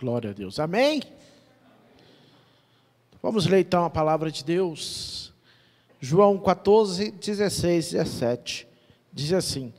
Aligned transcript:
Glória 0.00 0.30
a 0.30 0.32
Deus. 0.32 0.60
Amém? 0.60 1.02
Vamos 3.20 3.46
ler 3.46 3.62
então 3.62 3.84
a 3.84 3.90
palavra 3.90 4.30
de 4.30 4.44
Deus. 4.44 5.34
João 5.98 6.38
14, 6.38 7.10
16, 7.10 7.90
17. 7.90 8.68
Diz 9.12 9.32
assim: 9.32 9.74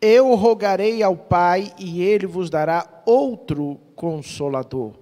Eu 0.00 0.36
rogarei 0.36 1.02
ao 1.02 1.16
Pai, 1.16 1.74
e 1.80 2.00
ele 2.00 2.26
vos 2.26 2.48
dará 2.48 3.02
outro 3.04 3.80
consolador, 3.96 4.92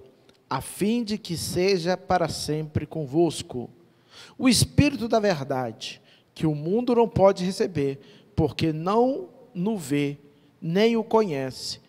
a 0.49 0.59
fim 0.61 1.03
de 1.03 1.19
que 1.19 1.37
seja 1.37 1.95
para 1.95 2.27
sempre 2.27 2.87
convosco. 2.87 3.69
O 4.35 4.49
Espírito 4.49 5.07
da 5.07 5.19
Verdade, 5.19 6.01
que 6.33 6.47
o 6.47 6.55
mundo 6.55 6.95
não 6.95 7.07
pode 7.07 7.45
receber, 7.45 7.99
porque 8.35 8.73
não 8.73 9.29
no 9.53 9.77
vê, 9.77 10.17
nem 10.59 10.97
o 10.97 11.03
conhece. 11.03 11.79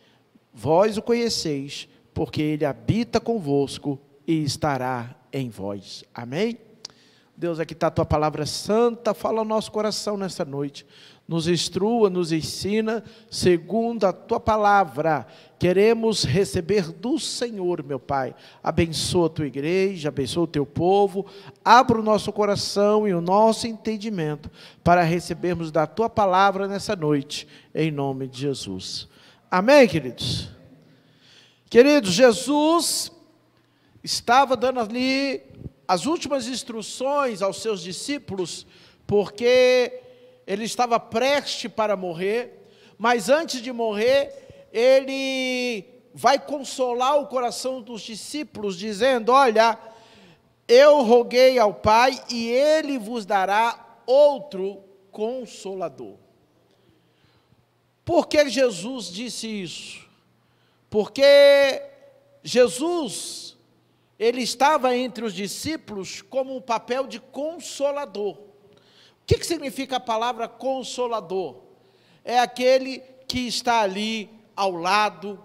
Vós 0.52 0.98
o 0.98 1.02
conheceis, 1.02 1.88
porque 2.16 2.40
ele 2.40 2.64
habita 2.64 3.20
convosco 3.20 4.00
e 4.26 4.42
estará 4.42 5.14
em 5.30 5.50
vós. 5.50 6.02
Amém? 6.14 6.56
Deus, 7.36 7.60
aqui 7.60 7.74
está 7.74 7.88
a 7.88 7.90
tua 7.90 8.06
palavra 8.06 8.46
santa, 8.46 9.12
fala 9.12 9.40
ao 9.40 9.44
nosso 9.44 9.70
coração 9.70 10.16
nessa 10.16 10.42
noite. 10.42 10.86
Nos 11.28 11.46
instrua, 11.46 12.08
nos 12.08 12.32
ensina, 12.32 13.04
segundo 13.30 14.06
a 14.06 14.14
tua 14.14 14.40
palavra. 14.40 15.26
Queremos 15.58 16.24
receber 16.24 16.90
do 16.90 17.18
Senhor, 17.18 17.84
meu 17.84 18.00
Pai. 18.00 18.34
Abençoa 18.62 19.26
a 19.26 19.30
tua 19.30 19.46
igreja, 19.46 20.08
abençoa 20.08 20.44
o 20.44 20.46
teu 20.46 20.64
povo. 20.64 21.26
Abra 21.62 22.00
o 22.00 22.02
nosso 22.02 22.32
coração 22.32 23.06
e 23.06 23.12
o 23.12 23.20
nosso 23.20 23.66
entendimento 23.66 24.50
para 24.82 25.02
recebermos 25.02 25.70
da 25.70 25.86
tua 25.86 26.08
palavra 26.08 26.66
nessa 26.66 26.96
noite, 26.96 27.46
em 27.74 27.90
nome 27.90 28.26
de 28.26 28.40
Jesus. 28.40 29.06
Amém, 29.50 29.86
queridos? 29.86 30.55
Queridos, 31.68 32.12
Jesus 32.12 33.10
estava 34.02 34.56
dando 34.56 34.78
ali 34.78 35.42
as 35.88 36.06
últimas 36.06 36.46
instruções 36.46 37.42
aos 37.42 37.60
seus 37.60 37.82
discípulos, 37.82 38.64
porque 39.04 40.00
ele 40.46 40.64
estava 40.64 41.00
prestes 41.00 41.70
para 41.72 41.96
morrer, 41.96 42.68
mas 42.96 43.28
antes 43.28 43.60
de 43.60 43.72
morrer, 43.72 44.68
ele 44.72 45.84
vai 46.14 46.38
consolar 46.38 47.18
o 47.18 47.26
coração 47.26 47.82
dos 47.82 48.02
discípulos, 48.02 48.78
dizendo: 48.78 49.32
Olha, 49.32 49.76
eu 50.68 51.02
roguei 51.02 51.58
ao 51.58 51.74
Pai 51.74 52.16
e 52.30 52.48
ele 52.48 52.96
vos 52.96 53.26
dará 53.26 53.98
outro 54.06 54.84
consolador. 55.10 56.14
Por 58.04 58.28
que 58.28 58.48
Jesus 58.48 59.06
disse 59.06 59.48
isso? 59.48 60.05
Porque 60.96 61.82
Jesus 62.42 63.54
ele 64.18 64.40
estava 64.40 64.96
entre 64.96 65.26
os 65.26 65.34
discípulos 65.34 66.22
como 66.22 66.56
um 66.56 66.60
papel 66.62 67.06
de 67.06 67.20
consolador. 67.20 68.38
O 68.38 68.46
que, 69.26 69.36
que 69.36 69.46
significa 69.46 69.96
a 69.96 70.00
palavra 70.00 70.48
consolador? 70.48 71.58
É 72.24 72.38
aquele 72.38 73.00
que 73.28 73.40
está 73.40 73.82
ali 73.82 74.30
ao 74.56 74.72
lado, 74.72 75.38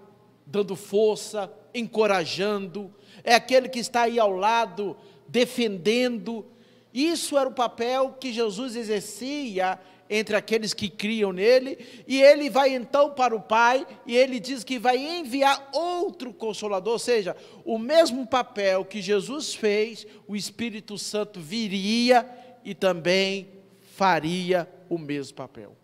dando 0.46 0.74
força, 0.74 1.52
encorajando, 1.76 2.90
é 3.22 3.36
aquele 3.36 3.68
que 3.68 3.80
está 3.80 4.04
aí 4.04 4.18
ao 4.18 4.32
lado, 4.32 4.96
defendendo. 5.28 6.46
Isso 6.94 7.38
era 7.38 7.50
o 7.50 7.54
papel 7.54 8.16
que 8.18 8.32
Jesus 8.32 8.78
exercia 8.78 9.78
entre 10.14 10.36
aqueles 10.36 10.74
que 10.74 10.90
criam 10.90 11.32
nele, 11.32 11.78
e 12.06 12.22
ele 12.22 12.50
vai 12.50 12.76
então 12.76 13.12
para 13.12 13.34
o 13.34 13.40
Pai, 13.40 13.88
e 14.06 14.18
ele 14.18 14.42
diz 14.42 14.62
que 14.62 14.78
vai 14.78 14.98
enviar 14.98 15.70
outro 15.72 16.34
consolador, 16.34 16.94
ou 16.94 17.00
seja, 17.00 17.34
o 17.64 17.80
mesmo 17.80 18.28
papel 18.28 18.84
que 18.84 19.02
Jesus 19.02 19.56
fez, 19.56 20.06
o 20.28 20.36
Espírito 20.36 20.98
Santo 20.98 21.40
viria 21.40 22.30
e 22.66 22.76
também 22.76 23.48
faria 23.96 24.70
o 24.90 24.98
mesmo 24.98 25.38
papel. 25.38 25.78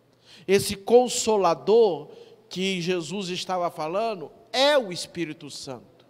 Esse 0.46 0.76
consolador 0.76 2.10
que 2.50 2.82
Jesus 2.82 3.30
estava 3.30 3.72
falando 3.72 4.30
é 4.52 4.78
o 4.78 4.92
Espírito 4.92 5.50
Santo. 5.50 6.06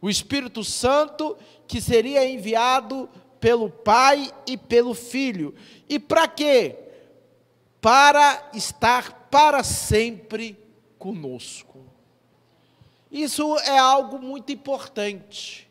O 0.00 0.08
Espírito 0.08 0.64
Santo 0.64 1.36
que 1.68 1.82
seria 1.82 2.26
enviado 2.26 3.10
pelo 3.38 3.68
Pai 3.68 4.30
e 4.46 4.56
pelo 4.56 4.94
Filho. 4.94 5.54
E 5.88 5.98
para 5.98 6.26
quê? 6.26 6.81
Para 7.82 8.50
estar 8.54 9.28
para 9.28 9.64
sempre 9.64 10.56
conosco. 10.98 11.84
Isso 13.10 13.58
é 13.58 13.76
algo 13.76 14.20
muito 14.20 14.52
importante, 14.52 15.68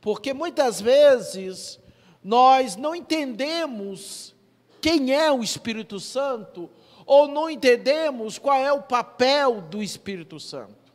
porque 0.00 0.34
muitas 0.34 0.80
vezes 0.82 1.80
nós 2.22 2.76
não 2.76 2.94
entendemos 2.94 4.34
quem 4.80 5.12
é 5.14 5.32
o 5.32 5.42
Espírito 5.42 5.98
Santo, 5.98 6.70
ou 7.06 7.26
não 7.26 7.48
entendemos 7.48 8.38
qual 8.38 8.56
é 8.58 8.72
o 8.72 8.82
papel 8.82 9.62
do 9.62 9.82
Espírito 9.82 10.38
Santo. 10.38 10.92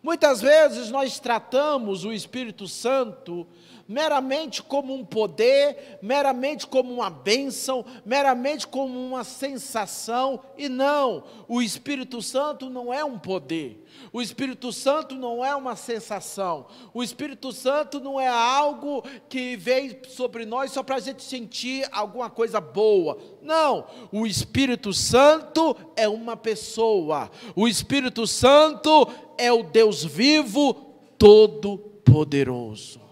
Muitas 0.00 0.40
vezes 0.40 0.88
nós 0.88 1.18
tratamos 1.18 2.04
o 2.04 2.12
Espírito 2.12 2.68
Santo 2.68 3.46
meramente 3.90 4.62
como 4.62 4.94
um 4.94 5.04
poder, 5.04 5.98
meramente 6.00 6.64
como 6.64 6.94
uma 6.94 7.10
bênção, 7.10 7.84
meramente 8.06 8.64
como 8.64 8.96
uma 8.96 9.24
sensação, 9.24 10.38
e 10.56 10.68
não, 10.68 11.24
o 11.48 11.60
Espírito 11.60 12.22
Santo 12.22 12.70
não 12.70 12.94
é 12.94 13.04
um 13.04 13.18
poder, 13.18 13.84
o 14.12 14.22
Espírito 14.22 14.72
Santo 14.72 15.16
não 15.16 15.44
é 15.44 15.56
uma 15.56 15.74
sensação, 15.74 16.68
o 16.94 17.02
Espírito 17.02 17.50
Santo 17.50 17.98
não 17.98 18.20
é 18.20 18.28
algo 18.28 19.02
que 19.28 19.56
vem 19.56 19.98
sobre 20.06 20.46
nós 20.46 20.70
só 20.70 20.84
para 20.84 20.94
a 20.94 21.00
gente 21.00 21.24
sentir 21.24 21.84
alguma 21.90 22.30
coisa 22.30 22.60
boa, 22.60 23.18
não, 23.42 23.86
o 24.12 24.24
Espírito 24.24 24.92
Santo 24.92 25.76
é 25.96 26.08
uma 26.08 26.36
pessoa, 26.36 27.28
o 27.56 27.66
Espírito 27.66 28.24
Santo 28.24 29.08
é 29.36 29.52
o 29.52 29.64
Deus 29.64 30.04
vivo, 30.04 30.74
todo-poderoso. 31.18 33.09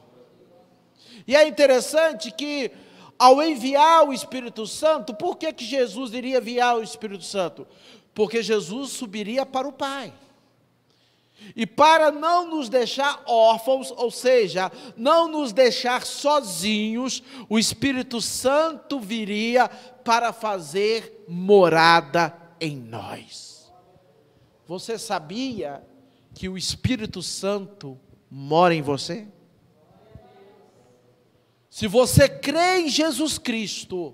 E 1.28 1.36
é 1.36 1.46
interessante 1.46 2.30
que, 2.30 2.70
ao 3.18 3.42
enviar 3.42 4.08
o 4.08 4.14
Espírito 4.14 4.66
Santo, 4.66 5.12
por 5.12 5.36
que, 5.36 5.52
que 5.52 5.64
Jesus 5.66 6.14
iria 6.14 6.38
enviar 6.38 6.78
o 6.78 6.82
Espírito 6.82 7.22
Santo? 7.22 7.66
Porque 8.14 8.42
Jesus 8.42 8.92
subiria 8.92 9.44
para 9.44 9.68
o 9.68 9.72
Pai. 9.72 10.14
E 11.54 11.66
para 11.66 12.10
não 12.10 12.48
nos 12.48 12.70
deixar 12.70 13.22
órfãos, 13.26 13.90
ou 13.90 14.10
seja, 14.10 14.72
não 14.96 15.28
nos 15.28 15.52
deixar 15.52 16.06
sozinhos, 16.06 17.22
o 17.46 17.58
Espírito 17.58 18.22
Santo 18.22 18.98
viria 18.98 19.68
para 20.02 20.32
fazer 20.32 21.26
morada 21.28 22.34
em 22.58 22.74
nós. 22.74 23.70
Você 24.66 24.98
sabia 24.98 25.86
que 26.34 26.48
o 26.48 26.56
Espírito 26.56 27.22
Santo 27.22 28.00
mora 28.30 28.74
em 28.74 28.80
você? 28.80 29.28
Se 31.78 31.86
você 31.86 32.28
crê 32.28 32.80
em 32.80 32.88
Jesus 32.88 33.38
Cristo, 33.38 34.12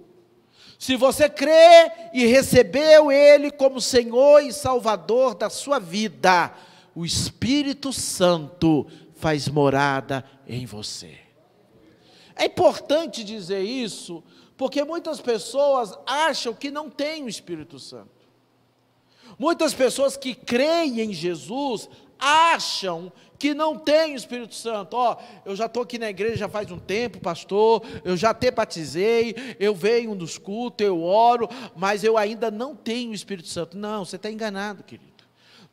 se 0.79 0.97
você 0.97 1.31
crê 1.31 1.91
e 2.13 2.27
recebeu 2.27 3.11
Ele 3.11 3.51
como 3.51 3.81
Senhor 3.81 4.41
e 4.43 4.53
Salvador 4.53 5.35
da 5.35 5.49
sua 5.49 5.79
vida, 5.79 6.55
o 6.95 7.07
Espírito 7.07 7.91
Santo 7.91 8.87
faz 9.15 9.49
morada 9.49 10.23
em 10.47 10.67
você. 10.67 11.19
É 12.37 12.45
importante 12.45 13.25
dizer 13.25 13.63
isso, 13.63 14.23
porque 14.59 14.85
muitas 14.85 15.19
pessoas 15.19 15.99
acham 16.07 16.53
que 16.53 16.71
não 16.71 16.91
tem 16.91 17.25
o 17.25 17.31
Espírito 17.31 17.79
Santo. 17.79 18.29
Muitas 19.39 19.73
pessoas 19.73 20.19
que 20.19 20.35
creem 20.35 21.01
em 21.01 21.15
Jesus 21.15 21.89
acham 22.19 23.11
que 23.39 23.55
não 23.55 23.79
tem 23.79 24.15
o 24.15 24.17
Espírito 24.17 24.55
Santo. 24.55 24.95
Ó, 24.95 25.13
oh, 25.13 25.49
eu 25.49 25.57
já 25.57 25.67
estou 25.67 25.83
aqui 25.83 25.99
na 25.99 26.09
igreja 26.09 26.37
já 26.37 26.49
faz 26.49 26.71
um 26.71 26.79
tempo, 26.79 27.21
pastor, 27.21 27.83
eu 28.05 28.17
já 28.17 28.33
te 28.33 28.51
batizei, 28.51 29.35
eu 29.59 29.75
venho 29.75 30.15
nos 30.15 30.39
cultos, 30.39 30.87
eu 30.87 31.03
oro, 31.03 31.49
mas 31.77 32.05
eu 32.05 32.17
ainda 32.17 32.51
não 32.51 32.75
tenho 32.75 33.11
o 33.11 33.15
Espírito 33.15 33.49
Santo. 33.49 33.77
Não, 33.77 34.05
você 34.05 34.17
está 34.17 34.31
enganado, 34.31 34.83
querido. 34.83 35.13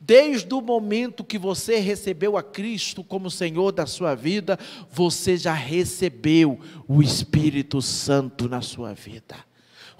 Desde 0.03 0.51
o 0.51 0.61
momento 0.61 1.23
que 1.23 1.37
você 1.37 1.77
recebeu 1.77 2.35
a 2.35 2.41
Cristo 2.41 3.03
como 3.03 3.29
Senhor 3.29 3.71
da 3.71 3.85
sua 3.85 4.15
vida, 4.15 4.57
você 4.89 5.37
já 5.37 5.53
recebeu 5.53 6.59
o 6.87 7.03
Espírito 7.03 7.83
Santo 7.83 8.49
na 8.49 8.61
sua 8.61 8.95
vida. 8.95 9.35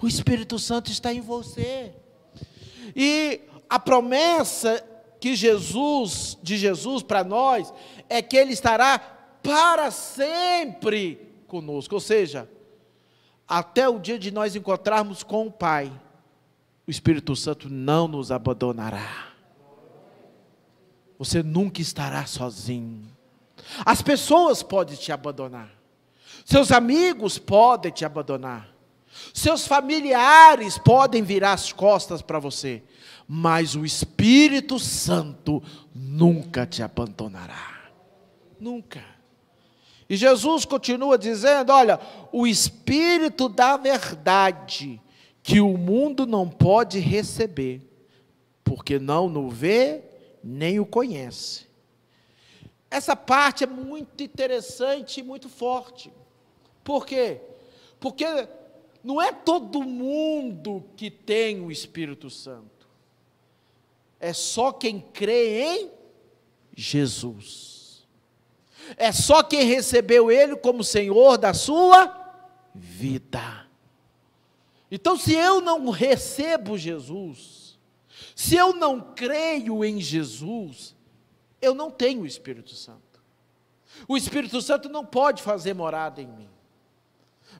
O 0.02 0.08
Espírito 0.08 0.58
Santo 0.58 0.90
está 0.90 1.14
em 1.14 1.20
você. 1.20 1.92
E 2.96 3.42
a 3.70 3.78
promessa 3.78 4.84
que 5.22 5.36
Jesus, 5.36 6.36
de 6.42 6.56
Jesus 6.56 7.00
para 7.00 7.22
nós, 7.22 7.72
é 8.08 8.20
que 8.20 8.36
Ele 8.36 8.52
estará 8.52 8.98
para 8.98 9.88
sempre 9.92 11.16
conosco. 11.46 11.94
Ou 11.94 12.00
seja, 12.00 12.50
até 13.46 13.88
o 13.88 14.00
dia 14.00 14.18
de 14.18 14.32
nós 14.32 14.56
encontrarmos 14.56 15.22
com 15.22 15.46
o 15.46 15.52
Pai, 15.52 15.92
o 16.84 16.90
Espírito 16.90 17.36
Santo 17.36 17.68
não 17.70 18.08
nos 18.08 18.32
abandonará. 18.32 19.28
você 21.16 21.40
nunca 21.40 21.80
estará 21.80 22.26
sozinho. 22.26 23.08
As 23.86 24.02
pessoas 24.02 24.60
podem 24.60 24.96
te 24.96 25.12
abandonar, 25.12 25.70
seus 26.44 26.72
amigos 26.72 27.38
podem 27.38 27.92
te 27.92 28.04
abandonar, 28.04 28.74
seus 29.32 29.68
familiares 29.68 30.78
podem 30.78 31.22
virar 31.22 31.52
as 31.52 31.72
costas 31.72 32.20
para 32.22 32.40
você, 32.40 32.82
mas 33.34 33.74
o 33.74 33.82
Espírito 33.82 34.78
Santo 34.78 35.62
nunca 35.94 36.66
te 36.66 36.82
abandonará. 36.82 37.90
Nunca. 38.60 39.02
E 40.06 40.16
Jesus 40.16 40.66
continua 40.66 41.16
dizendo: 41.16 41.72
olha, 41.72 41.98
o 42.30 42.46
Espírito 42.46 43.48
da 43.48 43.78
verdade, 43.78 45.00
que 45.42 45.62
o 45.62 45.78
mundo 45.78 46.26
não 46.26 46.46
pode 46.46 46.98
receber, 46.98 47.80
porque 48.62 48.98
não 48.98 49.34
o 49.34 49.48
vê 49.48 50.02
nem 50.44 50.78
o 50.78 50.84
conhece. 50.84 51.66
Essa 52.90 53.16
parte 53.16 53.64
é 53.64 53.66
muito 53.66 54.22
interessante 54.22 55.20
e 55.20 55.22
muito 55.22 55.48
forte. 55.48 56.12
Por 56.84 57.06
quê? 57.06 57.40
Porque 57.98 58.26
não 59.02 59.22
é 59.22 59.32
todo 59.32 59.82
mundo 59.82 60.84
que 60.98 61.10
tem 61.10 61.62
o 61.62 61.70
Espírito 61.70 62.28
Santo. 62.28 62.81
É 64.22 64.32
só 64.32 64.70
quem 64.70 65.00
crê 65.00 65.74
em 65.74 65.90
Jesus. 66.76 68.06
É 68.96 69.10
só 69.10 69.42
quem 69.42 69.64
recebeu 69.64 70.30
Ele 70.30 70.54
como 70.54 70.84
Senhor 70.84 71.36
da 71.36 71.52
sua 71.52 72.40
vida. 72.72 73.66
Então, 74.88 75.16
se 75.16 75.34
eu 75.34 75.60
não 75.60 75.90
recebo 75.90 76.78
Jesus, 76.78 77.76
se 78.36 78.54
eu 78.54 78.72
não 78.72 79.00
creio 79.12 79.84
em 79.84 80.00
Jesus, 80.00 80.94
eu 81.60 81.74
não 81.74 81.90
tenho 81.90 82.22
o 82.22 82.26
Espírito 82.26 82.76
Santo. 82.76 83.20
O 84.06 84.16
Espírito 84.16 84.62
Santo 84.62 84.88
não 84.88 85.04
pode 85.04 85.42
fazer 85.42 85.74
morada 85.74 86.22
em 86.22 86.28
mim. 86.28 86.48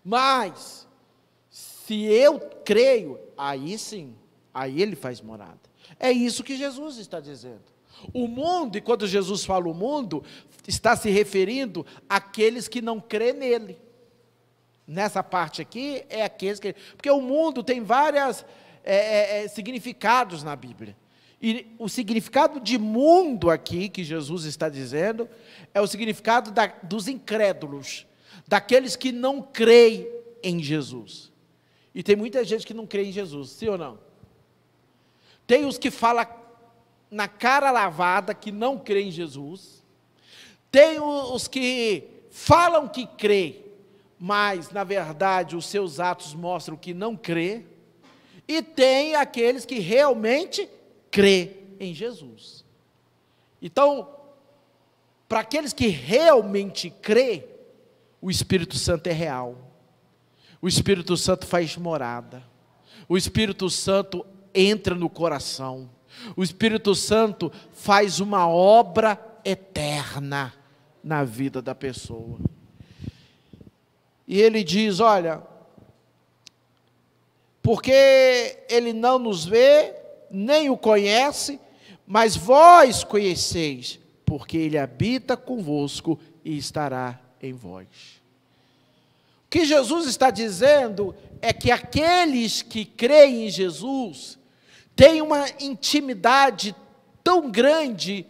Mas, 0.05 0.87
se 1.51 2.05
eu 2.05 2.39
creio, 2.65 3.19
aí 3.37 3.77
sim, 3.77 4.15
aí 4.55 4.81
ele 4.81 4.95
faz 4.95 5.21
morada. 5.21 5.72
É 6.03 6.11
isso 6.11 6.43
que 6.43 6.57
Jesus 6.57 6.99
está 6.99 7.21
dizendo. 7.21 7.63
O 8.13 8.27
mundo, 8.27 8.77
e 8.77 8.81
quando 8.81 9.07
Jesus 9.07 9.45
fala 9.45 9.69
o 9.69 9.75
mundo, 9.75 10.25
está 10.67 10.97
se 10.97 11.09
referindo 11.09 11.87
àqueles 12.09 12.67
que 12.67 12.83
não 12.83 13.01
crê 13.01 13.33
nele. 13.33 13.79
Nessa 14.85 15.23
parte 15.23 15.63
aqui 15.63 16.05
é 16.09 16.25
aqueles 16.25 16.59
que. 16.59 16.75
Porque 16.97 17.09
o 17.09 17.21
mundo 17.21 17.63
tem 17.63 17.81
vários 17.81 18.45
é, 18.83 18.97
é, 18.97 19.45
é, 19.45 19.49
significados 19.49 20.43
na 20.43 20.57
Bíblia. 20.57 20.97
E 21.41 21.75
o 21.79 21.89
significado 21.89 22.59
de 22.59 22.77
mundo 22.79 23.49
aqui, 23.49 23.89
que 23.89 24.03
Jesus 24.03 24.45
está 24.45 24.69
dizendo, 24.69 25.29
é 25.73 25.81
o 25.81 25.87
significado 25.87 26.51
da, 26.51 26.67
dos 26.67 27.07
incrédulos, 27.07 28.07
daqueles 28.47 28.97
que 28.97 29.13
não 29.13 29.41
creem 29.41 30.09
em 30.43 30.61
Jesus. 30.61 31.31
E 31.95 32.03
tem 32.03 32.17
muita 32.17 32.45
gente 32.45 32.67
que 32.67 32.75
não 32.75 32.87
crê 32.89 33.05
em 33.05 33.13
Jesus, 33.13 33.51
sim 33.51 33.69
ou 33.69 33.79
não? 33.79 34.12
Tem 35.53 35.67
os 35.67 35.77
que 35.77 35.91
falam 35.91 36.27
na 37.11 37.29
cara 37.29 37.71
lavada 37.71 38.33
que 38.33 38.51
não 38.51 38.79
crê 38.79 39.03
em 39.03 39.11
Jesus. 39.11 39.85
Tem 40.71 40.99
os 40.99 41.47
que 41.47 42.05
falam 42.31 42.89
que 42.89 43.07
crê, 43.07 43.61
mas 44.19 44.71
na 44.71 44.83
verdade 44.83 45.55
os 45.55 45.67
seus 45.67 46.01
atos 46.01 46.33
mostram 46.33 46.75
que 46.75 46.95
não 46.95 47.15
crê. 47.15 47.67
E 48.49 48.63
tem 48.63 49.15
aqueles 49.15 49.67
que 49.67 49.79
realmente 49.79 50.67
crê 51.11 51.59
em 51.79 51.93
Jesus. 51.93 52.65
Então, 53.61 54.09
para 55.29 55.41
aqueles 55.41 55.75
que 55.75 55.89
realmente 55.89 56.89
crê, 56.89 57.47
o 58.23 58.31
Espírito 58.31 58.79
Santo 58.79 59.07
é 59.09 59.13
real. 59.13 59.59
O 60.63 60.67
Espírito 60.67 61.15
Santo 61.15 61.47
faz 61.47 61.77
morada. 61.77 62.43
O 63.07 63.19
Espírito 63.19 63.69
Santo 63.69 64.25
entra 64.55 64.95
no 64.95 65.09
coração. 65.09 65.89
O 66.37 66.43
Espírito 66.43 66.95
Santo 66.95 67.51
faz 67.73 68.21
uma 68.21 68.49
obra 68.49 69.19
eterna 69.45 70.55
na 71.03 71.25
vida 71.25 71.61
da 71.61 71.75
pessoa. 71.75 72.39
E 74.27 74.41
ele 74.41 74.63
diz: 74.63 75.01
Olha, 75.01 75.43
porque 77.63 78.65
ele 78.69 78.93
não 78.93 79.19
nos 79.19 79.45
vê, 79.45 79.95
nem 80.31 80.71
o 80.71 80.77
conhece, 80.77 81.61
mas 82.07 82.37
vós 82.37 83.05
conheceis, 83.05 83.99
porque 84.25 84.57
ele 84.57 84.79
habita 84.79 85.37
convosco 85.37 86.19
e 86.45 86.57
estará 86.57 87.21
em 87.41 87.53
vós. 87.53 87.87
O 89.47 89.51
que 89.51 89.65
Jesus 89.65 90.07
está 90.07 90.31
dizendo 90.31 91.15
é 91.41 91.53
que 91.53 91.71
aqueles 91.71 92.63
que 92.63 92.85
creem 92.85 93.47
em 93.47 93.51
Jesus 93.51 94.39
têm 94.95 95.23
uma 95.23 95.49
intimidade 95.61 96.75
tão 97.23 97.51
grande 97.51 98.27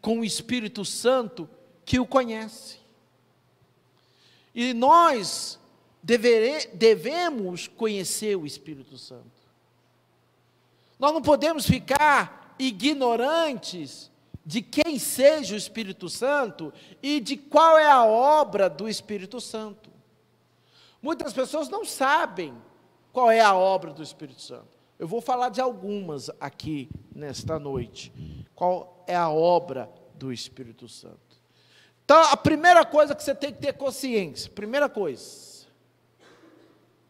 com 0.00 0.20
o 0.20 0.24
Espírito 0.24 0.84
Santo 0.84 1.48
que 1.84 1.98
o 1.98 2.06
conhece. 2.06 2.78
E 4.54 4.72
nós 4.74 5.58
devere, 6.02 6.68
devemos 6.74 7.68
conhecer 7.68 8.36
o 8.36 8.46
Espírito 8.46 8.96
Santo. 8.96 9.40
Nós 10.98 11.12
não 11.12 11.22
podemos 11.22 11.66
ficar 11.66 12.54
ignorantes 12.58 14.10
de 14.44 14.60
quem 14.60 14.98
seja 14.98 15.54
o 15.54 15.58
Espírito 15.58 16.08
Santo 16.08 16.72
e 17.02 17.20
de 17.20 17.36
qual 17.36 17.78
é 17.78 17.90
a 17.90 18.04
obra 18.04 18.68
do 18.68 18.88
Espírito 18.88 19.40
Santo. 19.40 19.90
Muitas 21.00 21.32
pessoas 21.32 21.68
não 21.68 21.84
sabem 21.84 22.54
qual 23.12 23.30
é 23.30 23.40
a 23.40 23.54
obra 23.54 23.92
do 23.92 24.02
Espírito 24.02 24.42
Santo. 24.42 24.79
Eu 25.00 25.08
vou 25.08 25.22
falar 25.22 25.48
de 25.48 25.62
algumas 25.62 26.30
aqui 26.38 26.90
nesta 27.14 27.58
noite. 27.58 28.12
Qual 28.54 29.02
é 29.06 29.16
a 29.16 29.30
obra 29.30 29.90
do 30.14 30.30
Espírito 30.30 30.86
Santo? 30.90 31.40
Então, 32.04 32.22
a 32.24 32.36
primeira 32.36 32.84
coisa 32.84 33.14
que 33.14 33.24
você 33.24 33.34
tem 33.34 33.50
que 33.50 33.62
ter 33.62 33.72
consciência, 33.72 34.50
primeira 34.50 34.90
coisa, 34.90 35.66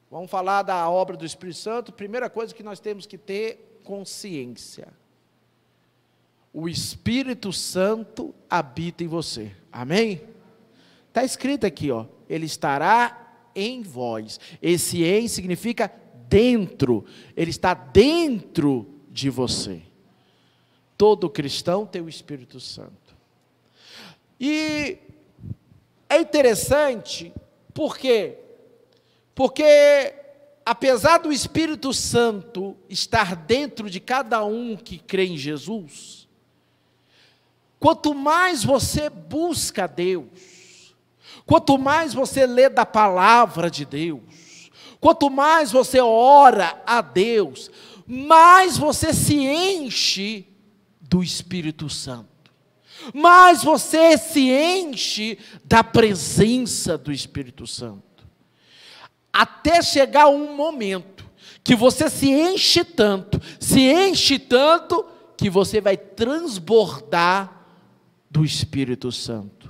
vamos 0.08 0.30
falar 0.30 0.62
da 0.62 0.88
obra 0.88 1.16
do 1.16 1.26
Espírito 1.26 1.58
Santo, 1.58 1.92
primeira 1.92 2.30
coisa 2.30 2.54
que 2.54 2.62
nós 2.62 2.78
temos 2.78 3.06
que 3.06 3.18
ter 3.18 3.80
consciência. 3.82 4.86
O 6.52 6.68
Espírito 6.68 7.52
Santo 7.52 8.32
habita 8.48 9.02
em 9.02 9.08
você. 9.08 9.50
Amém? 9.72 10.22
Está 11.08 11.24
escrito 11.24 11.66
aqui, 11.66 11.90
ó. 11.90 12.06
Ele 12.28 12.46
estará 12.46 13.50
em 13.52 13.82
vós. 13.82 14.38
Esse 14.62 15.02
em 15.02 15.26
significa 15.26 15.92
dentro. 16.30 17.04
Ele 17.36 17.50
está 17.50 17.74
dentro 17.74 18.86
de 19.10 19.28
você. 19.28 19.82
Todo 20.96 21.28
cristão 21.28 21.84
tem 21.84 22.00
o 22.00 22.08
Espírito 22.08 22.60
Santo. 22.60 23.16
E 24.38 24.96
é 26.08 26.18
interessante, 26.18 27.32
por 27.74 27.98
quê? 27.98 28.38
Porque, 29.34 30.14
apesar 30.64 31.18
do 31.18 31.32
Espírito 31.32 31.92
Santo 31.92 32.76
estar 32.88 33.34
dentro 33.34 33.90
de 33.90 34.00
cada 34.00 34.44
um 34.44 34.76
que 34.76 34.98
crê 34.98 35.26
em 35.26 35.36
Jesus, 35.36 36.28
quanto 37.78 38.14
mais 38.14 38.64
você 38.64 39.10
busca 39.10 39.86
Deus, 39.86 40.94
quanto 41.46 41.78
mais 41.78 42.14
você 42.14 42.46
lê 42.46 42.68
da 42.68 42.86
palavra 42.86 43.70
de 43.70 43.84
Deus, 43.84 44.29
quanto 45.00 45.30
mais 45.30 45.72
você 45.72 46.00
ora 46.00 46.80
a 46.86 47.00
Deus, 47.00 47.70
mais 48.06 48.76
você 48.76 49.12
se 49.12 49.34
enche 49.34 50.46
do 51.00 51.22
Espírito 51.22 51.88
Santo 51.88 52.30
mais 53.14 53.62
você 53.62 54.18
se 54.18 54.50
enche 54.50 55.38
da 55.64 55.82
presença 55.82 56.98
do 56.98 57.12
Espírito 57.12 57.66
Santo. 57.66 58.26
Até 59.32 59.80
chegar 59.82 60.28
um 60.28 60.54
momento 60.54 61.24
que 61.62 61.74
você 61.74 62.10
se 62.10 62.28
enche 62.28 62.84
tanto, 62.84 63.40
se 63.58 63.80
enche 63.80 64.38
tanto, 64.38 65.06
que 65.36 65.48
você 65.48 65.80
vai 65.80 65.96
transbordar 65.96 67.64
do 68.30 68.44
Espírito 68.44 69.10
Santo. 69.10 69.69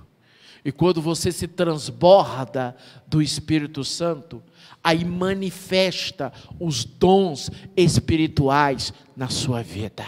E 0.65 0.71
quando 0.71 1.01
você 1.01 1.33
se 1.33 1.49
transborda 1.49 2.77
do 3.07 3.23
Espírito 3.23 3.83
Santo, 3.83 4.43
aí 4.83 5.05
manifesta 5.05 6.33
os 6.59 6.85
dons 6.85 7.51
espirituais 7.77 8.93
na 9.17 9.29
sua 9.29 9.63
vida. 9.63 10.05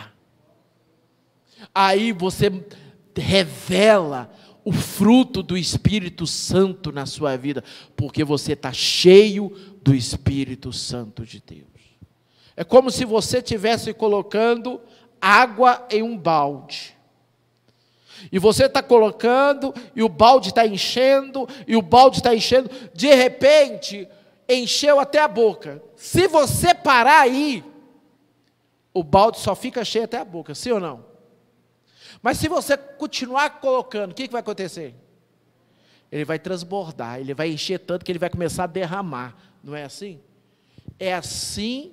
Aí 1.74 2.12
você 2.12 2.50
revela 3.16 4.30
o 4.64 4.72
fruto 4.72 5.42
do 5.42 5.56
Espírito 5.56 6.26
Santo 6.26 6.92
na 6.92 7.06
sua 7.06 7.36
vida, 7.36 7.64
porque 7.96 8.22
você 8.22 8.52
está 8.52 8.72
cheio 8.72 9.50
do 9.82 9.94
Espírito 9.94 10.72
Santo 10.72 11.24
de 11.24 11.42
Deus. 11.44 11.72
É 12.56 12.62
como 12.62 12.90
se 12.90 13.04
você 13.04 13.38
estivesse 13.38 13.92
colocando 13.94 14.80
água 15.20 15.86
em 15.90 16.02
um 16.02 16.16
balde. 16.16 16.96
E 18.30 18.38
você 18.38 18.66
está 18.66 18.82
colocando, 18.82 19.74
e 19.94 20.02
o 20.02 20.08
balde 20.08 20.50
está 20.50 20.66
enchendo, 20.66 21.48
e 21.66 21.76
o 21.76 21.82
balde 21.82 22.18
está 22.18 22.34
enchendo, 22.34 22.70
de 22.94 23.12
repente, 23.14 24.08
encheu 24.48 25.00
até 25.00 25.18
a 25.18 25.28
boca. 25.28 25.82
Se 25.96 26.28
você 26.28 26.74
parar 26.74 27.20
aí, 27.20 27.64
o 28.92 29.02
balde 29.02 29.38
só 29.38 29.54
fica 29.54 29.84
cheio 29.84 30.04
até 30.04 30.18
a 30.18 30.24
boca, 30.24 30.54
sim 30.54 30.70
ou 30.70 30.80
não? 30.80 31.04
Mas 32.22 32.38
se 32.38 32.48
você 32.48 32.76
continuar 32.76 33.60
colocando, 33.60 34.12
o 34.12 34.14
que, 34.14 34.26
que 34.26 34.32
vai 34.32 34.40
acontecer? 34.40 34.94
Ele 36.10 36.24
vai 36.24 36.38
transbordar, 36.38 37.18
ele 37.18 37.34
vai 37.34 37.50
encher 37.50 37.78
tanto 37.80 38.04
que 38.04 38.12
ele 38.12 38.18
vai 38.18 38.28
começar 38.30 38.64
a 38.64 38.68
derramar, 38.68 39.34
não 39.64 39.74
é 39.74 39.84
assim? 39.84 40.20
É 40.98 41.14
assim 41.14 41.92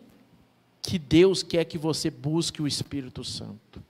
que 0.82 1.00
Deus 1.00 1.42
quer 1.42 1.64
que 1.66 1.78
você 1.78 2.10
busque 2.10 2.62
o 2.62 2.68
Espírito 2.68 3.24
Santo 3.24 3.88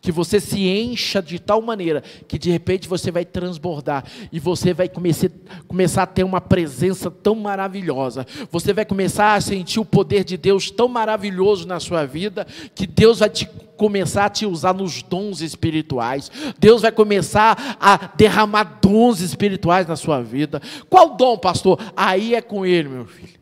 que 0.00 0.10
você 0.10 0.40
se 0.40 0.66
encha 0.66 1.22
de 1.22 1.38
tal 1.38 1.60
maneira 1.60 2.02
que 2.26 2.38
de 2.38 2.50
repente 2.50 2.88
você 2.88 3.10
vai 3.10 3.24
transbordar 3.24 4.04
e 4.32 4.40
você 4.40 4.72
vai 4.72 4.88
começar 4.88 6.02
a 6.02 6.06
ter 6.06 6.24
uma 6.24 6.40
presença 6.40 7.10
tão 7.10 7.34
maravilhosa. 7.34 8.26
Você 8.50 8.72
vai 8.72 8.84
começar 8.84 9.34
a 9.34 9.40
sentir 9.40 9.78
o 9.78 9.84
poder 9.84 10.24
de 10.24 10.36
Deus 10.36 10.70
tão 10.70 10.88
maravilhoso 10.88 11.66
na 11.66 11.78
sua 11.80 12.06
vida 12.06 12.46
que 12.74 12.86
Deus 12.86 13.18
vai 13.18 13.30
te 13.30 13.48
começar 13.76 14.26
a 14.26 14.30
te 14.30 14.44
usar 14.44 14.74
nos 14.74 15.02
dons 15.02 15.40
espirituais. 15.40 16.30
Deus 16.58 16.82
vai 16.82 16.92
começar 16.92 17.78
a 17.80 18.10
derramar 18.14 18.78
dons 18.82 19.20
espirituais 19.20 19.86
na 19.86 19.96
sua 19.96 20.22
vida. 20.22 20.60
Qual 20.88 21.16
dom, 21.16 21.38
pastor? 21.38 21.78
Aí 21.96 22.34
é 22.34 22.42
com 22.42 22.66
ele, 22.66 22.88
meu 22.90 23.06
filho. 23.06 23.39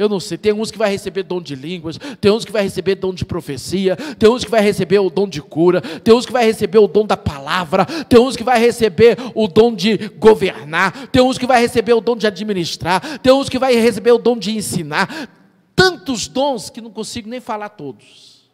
Eu 0.00 0.08
não 0.08 0.18
sei, 0.18 0.38
tem 0.38 0.54
uns 0.54 0.70
que 0.70 0.78
vai 0.78 0.90
receber 0.90 1.22
dom 1.24 1.42
de 1.42 1.54
línguas, 1.54 1.98
tem 2.22 2.30
uns 2.30 2.42
que 2.42 2.50
vai 2.50 2.62
receber 2.62 2.94
dom 2.94 3.12
de 3.12 3.22
profecia, 3.22 3.94
tem 3.96 4.30
uns 4.30 4.42
que 4.42 4.50
vai 4.50 4.62
receber 4.62 4.98
o 4.98 5.10
dom 5.10 5.28
de 5.28 5.42
cura, 5.42 5.82
tem 5.82 6.14
uns 6.14 6.24
que 6.24 6.32
vai 6.32 6.42
receber 6.42 6.78
o 6.78 6.88
dom 6.88 7.04
da 7.04 7.18
palavra, 7.18 7.84
tem 7.84 8.18
uns 8.18 8.34
que 8.34 8.42
vai 8.42 8.58
receber 8.58 9.18
o 9.34 9.46
dom 9.46 9.74
de 9.74 10.08
governar, 10.18 11.08
tem 11.08 11.20
uns 11.20 11.36
que 11.36 11.46
vai 11.46 11.60
receber 11.60 11.92
o 11.92 12.00
dom 12.00 12.16
de 12.16 12.26
administrar, 12.26 13.18
tem 13.18 13.30
uns 13.30 13.50
que 13.50 13.58
vai 13.58 13.74
receber 13.74 14.12
o 14.12 14.16
dom 14.16 14.38
de 14.38 14.56
ensinar. 14.56 15.28
Tantos 15.76 16.26
dons 16.26 16.70
que 16.70 16.80
não 16.80 16.90
consigo 16.90 17.28
nem 17.28 17.38
falar 17.38 17.68
todos. 17.68 18.50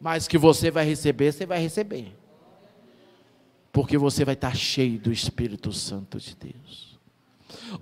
Mas 0.00 0.26
que 0.26 0.36
você 0.36 0.72
vai 0.72 0.84
receber, 0.84 1.30
você 1.30 1.46
vai 1.46 1.60
receber. 1.60 2.12
Porque 3.70 3.96
você 3.96 4.24
vai 4.24 4.34
estar 4.34 4.56
cheio 4.56 4.98
do 4.98 5.12
Espírito 5.12 5.72
Santo 5.72 6.18
de 6.18 6.34
Deus. 6.34 6.98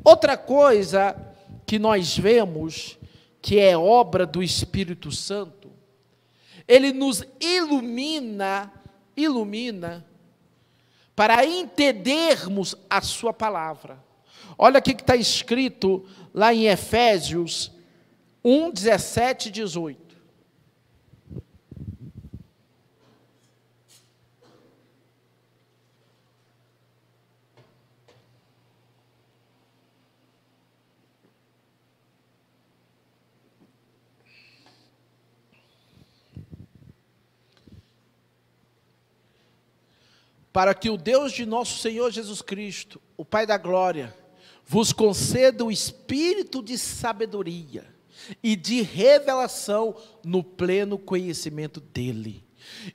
Outra 0.05 0.37
coisa 0.37 1.32
que 1.73 1.79
nós 1.79 2.19
vemos 2.19 2.99
que 3.41 3.59
é 3.59 3.75
obra 3.75 4.27
do 4.27 4.43
Espírito 4.43 5.11
Santo, 5.11 5.71
ele 6.69 6.93
nos 6.93 7.25
ilumina, 7.41 8.71
ilumina, 9.17 10.07
para 11.17 11.47
entendermos 11.47 12.77
a 12.91 13.01
Sua 13.01 13.33
palavra. 13.33 13.99
Olha 14.59 14.81
o 14.81 14.83
que 14.83 14.91
está 14.91 15.17
escrito 15.17 16.05
lá 16.35 16.53
em 16.53 16.67
Efésios 16.67 17.73
1, 18.45 18.71
17 18.71 19.49
e 19.49 19.53
18. 19.53 20.02
Para 40.53 40.75
que 40.75 40.91
o 40.91 40.97
Deus 40.97 41.33
de 41.33 41.47
nosso 41.47 41.79
Senhor 41.79 42.11
Jesus 42.11 42.43
Cristo, 42.43 43.01
o 43.17 43.25
Pai 43.25 43.47
da 43.47 43.57
glória, 43.57 44.15
vos 44.67 44.93
conceda 44.93 45.65
o 45.65 45.71
espírito 45.71 46.63
de 46.63 46.77
sabedoria 46.77 47.85
e 48.43 48.55
de 48.55 48.83
revelação 48.83 49.97
no 50.25 50.45
pleno 50.45 50.99
conhecimento 50.99 51.81
dele. 51.81 52.45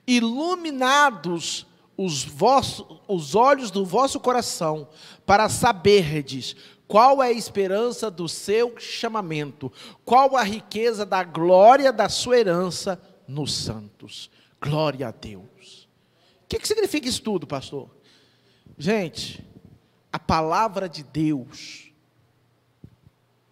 Iluminados 0.06 1.66
os, 1.96 2.24
vossos, 2.24 2.86
os 3.08 3.34
olhos 3.34 3.70
do 3.70 3.84
vosso 3.84 4.20
coração, 4.20 4.88
para 5.26 5.48
saberdes 5.48 6.54
qual 6.86 7.22
é 7.22 7.26
a 7.26 7.32
esperança 7.32 8.10
do 8.10 8.28
seu 8.28 8.78
chamamento, 8.78 9.70
qual 10.04 10.36
a 10.36 10.42
riqueza 10.42 11.04
da 11.04 11.22
glória 11.22 11.92
da 11.92 12.08
sua 12.08 12.38
herança 12.38 13.00
nos 13.26 13.52
santos. 13.52 14.30
Glória 14.60 15.08
a 15.08 15.10
Deus. 15.10 15.77
O 16.48 16.50
que, 16.50 16.58
que 16.58 16.66
significa 16.66 17.06
isso 17.06 17.20
tudo, 17.20 17.46
pastor? 17.46 17.90
Gente, 18.78 19.46
a 20.10 20.18
palavra 20.18 20.88
de 20.88 21.02
Deus 21.02 21.92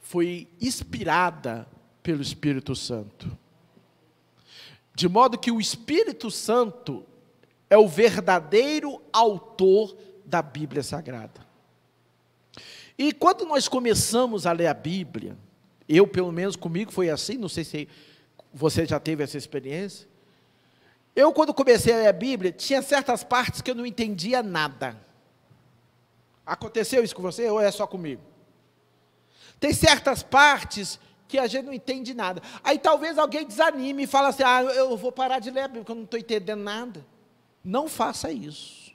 foi 0.00 0.48
inspirada 0.58 1.68
pelo 2.02 2.22
Espírito 2.22 2.74
Santo. 2.74 3.36
De 4.94 5.10
modo 5.10 5.36
que 5.36 5.52
o 5.52 5.60
Espírito 5.60 6.30
Santo 6.30 7.04
é 7.68 7.76
o 7.76 7.86
verdadeiro 7.86 8.98
autor 9.12 9.94
da 10.24 10.40
Bíblia 10.40 10.82
Sagrada. 10.82 11.46
E 12.96 13.12
quando 13.12 13.44
nós 13.44 13.68
começamos 13.68 14.46
a 14.46 14.52
ler 14.52 14.68
a 14.68 14.74
Bíblia, 14.74 15.36
eu, 15.86 16.06
pelo 16.06 16.32
menos 16.32 16.56
comigo, 16.56 16.90
foi 16.90 17.10
assim, 17.10 17.36
não 17.36 17.50
sei 17.50 17.62
se 17.62 17.88
você 18.54 18.86
já 18.86 18.98
teve 18.98 19.22
essa 19.22 19.36
experiência. 19.36 20.08
Eu, 21.16 21.32
quando 21.32 21.54
comecei 21.54 21.94
a 21.94 21.96
ler 21.96 22.08
a 22.08 22.12
Bíblia, 22.12 22.52
tinha 22.52 22.82
certas 22.82 23.24
partes 23.24 23.62
que 23.62 23.70
eu 23.70 23.74
não 23.74 23.86
entendia 23.86 24.42
nada. 24.42 25.00
Aconteceu 26.44 27.02
isso 27.02 27.16
com 27.16 27.22
você 27.22 27.48
ou 27.48 27.58
é 27.58 27.70
só 27.70 27.86
comigo? 27.86 28.20
Tem 29.58 29.72
certas 29.72 30.22
partes 30.22 31.00
que 31.26 31.38
a 31.38 31.46
gente 31.46 31.64
não 31.64 31.72
entende 31.72 32.12
nada. 32.12 32.42
Aí 32.62 32.78
talvez 32.78 33.16
alguém 33.16 33.46
desanime 33.46 34.02
e 34.02 34.06
fale 34.06 34.26
assim: 34.26 34.42
ah, 34.42 34.62
eu 34.62 34.94
vou 34.94 35.10
parar 35.10 35.38
de 35.38 35.50
ler 35.50 35.62
a 35.62 35.68
Bíblia, 35.68 35.84
porque 35.84 35.92
eu 35.92 35.96
não 35.96 36.04
estou 36.04 36.20
entendendo 36.20 36.60
nada. 36.60 37.06
Não 37.64 37.88
faça 37.88 38.30
isso. 38.30 38.92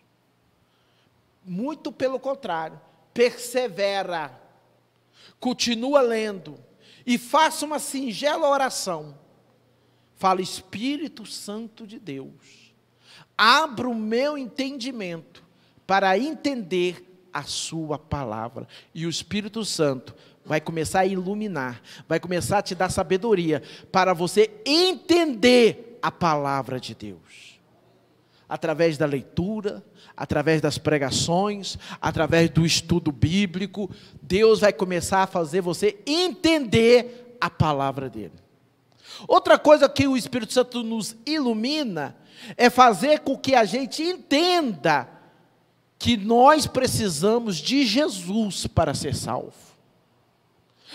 Muito 1.43 1.91
pelo 1.91 2.19
contrário, 2.19 2.79
persevera, 3.11 4.39
continua 5.39 6.01
lendo 6.01 6.55
e 7.03 7.17
faça 7.17 7.65
uma 7.65 7.79
singela 7.79 8.47
oração 8.47 9.19
Fala, 10.21 10.39
Espírito 10.39 11.25
Santo 11.25 11.87
de 11.87 11.97
Deus, 11.97 12.75
abra 13.35 13.89
o 13.89 13.95
meu 13.95 14.37
entendimento 14.37 15.43
para 15.87 16.15
entender 16.15 17.27
a 17.33 17.41
Sua 17.41 17.97
palavra. 17.97 18.67
E 18.93 19.07
o 19.07 19.09
Espírito 19.09 19.65
Santo 19.65 20.15
vai 20.45 20.61
começar 20.61 20.99
a 20.99 21.05
iluminar, 21.07 21.81
vai 22.07 22.19
começar 22.19 22.59
a 22.59 22.61
te 22.61 22.75
dar 22.75 22.91
sabedoria 22.91 23.63
para 23.91 24.13
você 24.13 24.61
entender 24.63 25.97
a 26.03 26.11
palavra 26.11 26.79
de 26.79 26.93
Deus. 26.93 27.59
Através 28.47 28.99
da 28.99 29.07
leitura, 29.07 29.83
através 30.15 30.61
das 30.61 30.77
pregações, 30.77 31.79
através 31.99 32.47
do 32.51 32.63
estudo 32.63 33.11
bíblico, 33.11 33.89
Deus 34.21 34.59
vai 34.59 34.71
começar 34.71 35.23
a 35.23 35.27
fazer 35.27 35.61
você 35.61 35.97
entender 36.05 37.35
a 37.41 37.49
palavra 37.49 38.07
dele. 38.07 38.50
Outra 39.27 39.57
coisa 39.57 39.87
que 39.89 40.07
o 40.07 40.17
Espírito 40.17 40.53
Santo 40.53 40.83
nos 40.83 41.15
ilumina 41.25 42.15
é 42.57 42.69
fazer 42.69 43.19
com 43.19 43.37
que 43.37 43.55
a 43.55 43.65
gente 43.65 44.03
entenda 44.03 45.07
que 45.99 46.17
nós 46.17 46.65
precisamos 46.65 47.57
de 47.57 47.85
Jesus 47.85 48.65
para 48.65 48.93
ser 48.93 49.15
salvo. 49.15 49.70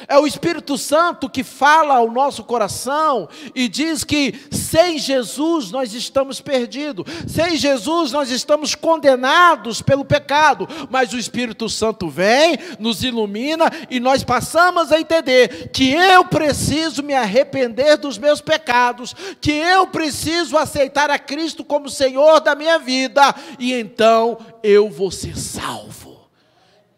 É 0.07 0.19
o 0.19 0.26
Espírito 0.26 0.76
Santo 0.76 1.29
que 1.29 1.43
fala 1.43 1.95
ao 1.95 2.11
nosso 2.11 2.45
coração 2.45 3.29
e 3.55 3.67
diz 3.67 4.05
que 4.05 4.35
sem 4.50 4.99
Jesus 4.99 5.71
nós 5.71 5.95
estamos 5.95 6.38
perdidos, 6.38 7.07
sem 7.26 7.57
Jesus 7.57 8.12
nós 8.12 8.31
estamos 8.31 8.75
condenados 8.75 9.81
pelo 9.81 10.05
pecado, 10.05 10.69
mas 10.91 11.15
o 11.15 11.19
Espírito 11.19 11.67
Santo 11.69 12.11
vem, 12.11 12.59
nos 12.79 13.03
ilumina 13.03 13.71
e 13.88 13.99
nós 13.99 14.23
passamos 14.23 14.93
a 14.93 15.00
entender 15.00 15.71
que 15.71 15.93
eu 15.93 16.26
preciso 16.26 17.03
me 17.03 17.15
arrepender 17.15 17.97
dos 17.97 18.19
meus 18.19 18.43
pecados, 18.43 19.15
que 19.41 19.53
eu 19.53 19.87
preciso 19.87 20.59
aceitar 20.59 21.11
a 21.11 21.19
Cristo 21.19 21.65
como 21.65 21.88
Senhor 21.88 22.41
da 22.41 22.55
minha 22.55 22.79
vida 22.79 23.35
e 23.59 23.73
então 23.73 24.37
eu 24.62 24.91
vou 24.91 25.11
ser 25.11 25.38
salvo. 25.38 26.29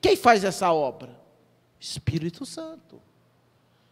Quem 0.00 0.16
faz 0.16 0.42
essa 0.42 0.72
obra? 0.72 1.17
Espírito 1.80 2.44
Santo. 2.44 3.00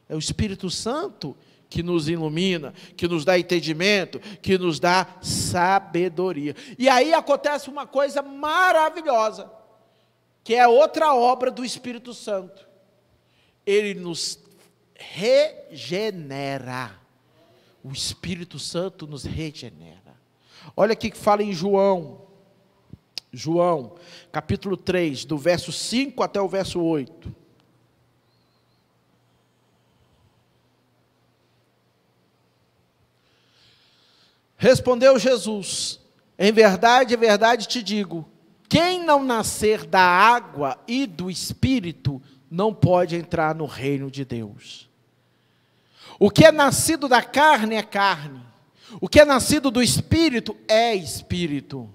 É 0.09 0.15
o 0.15 0.19
Espírito 0.19 0.71
Santo 0.71 1.37
que 1.69 1.83
nos 1.83 2.09
ilumina, 2.09 2.73
que 2.97 3.09
nos 3.09 3.25
dá 3.25 3.39
entendimento, 3.39 4.21
que 4.41 4.57
nos 4.57 4.79
dá 4.79 5.07
sabedoria. 5.21 6.55
E 6.79 6.89
aí 6.89 7.13
acontece 7.13 7.69
uma 7.69 7.87
coisa 7.87 8.23
maravilhosa, 8.23 9.51
que 10.45 10.55
é 10.55 10.67
outra 10.67 11.15
obra 11.15 11.51
do 11.51 11.65
Espírito 11.65 12.15
Santo. 12.15 12.67
Ele 13.65 13.95
nos 13.95 14.39
regenera. 14.95 16.93
O 17.83 17.93
Espírito 17.93 18.59
Santo 18.59 19.07
nos 19.07 19.25
regenera. 19.25 20.17
Olha 20.77 20.93
aqui 20.93 21.11
que 21.11 21.17
fala 21.17 21.43
em 21.43 21.53
João, 21.53 22.23
João, 23.33 23.95
capítulo 24.33 24.77
3, 24.77 25.25
do 25.25 25.37
verso 25.37 25.71
5 25.73 26.23
até 26.23 26.41
o 26.41 26.49
verso 26.49 26.81
8. 26.81 27.46
Respondeu 34.57 35.19
Jesus: 35.19 36.01
Em 36.39 36.53
verdade, 36.53 37.15
em 37.15 37.19
verdade 37.19 37.69
te 37.69 37.83
digo: 37.83 38.29
quem 38.69 39.05
não 39.05 39.23
nascer 39.23 39.87
da 39.87 40.01
água 40.01 40.79
e 40.89 41.07
do 41.07 41.31
espírito 41.31 42.21
não 42.51 42.73
pode 42.73 43.17
entrar 43.17 43.55
no 43.55 43.67
reino 43.67 44.11
de 44.11 44.25
Deus. 44.25 44.89
O 46.19 46.31
que 46.31 46.45
é 46.45 46.53
nascido 46.53 47.09
da 47.09 47.23
carne 47.23 47.75
é 47.75 47.83
carne, 47.83 48.41
o 49.01 49.09
que 49.09 49.21
é 49.21 49.25
nascido 49.25 49.71
do 49.71 49.83
espírito 49.83 50.57
é 50.67 50.95
espírito. 50.95 51.91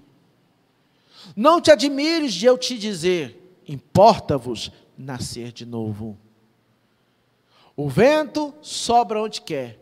Não 1.34 1.60
te 1.60 1.70
admires 1.70 2.32
de 2.32 2.46
eu 2.46 2.56
te 2.56 2.78
dizer: 2.78 3.60
importa-vos 3.66 4.70
nascer 4.96 5.50
de 5.50 5.66
novo. 5.66 6.16
O 7.74 7.88
vento 7.88 8.54
sobra 8.60 9.20
onde 9.20 9.40
quer 9.40 9.81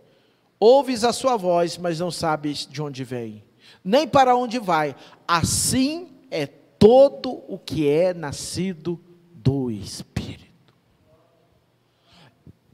Ouves 0.61 1.05
a 1.05 1.13
sua 1.13 1.39
voz, 1.39 1.79
mas 1.79 1.99
não 1.99 2.11
sabes 2.11 2.67
de 2.67 2.83
onde 2.83 3.03
vem, 3.03 3.43
nem 3.83 4.07
para 4.07 4.37
onde 4.37 4.59
vai. 4.59 4.95
Assim 5.27 6.13
é 6.31 6.47
todo 6.47 7.43
o 7.49 7.59
que 7.59 7.89
é 7.89 8.13
nascido 8.13 9.01
do 9.33 9.71
Espírito. 9.71 10.75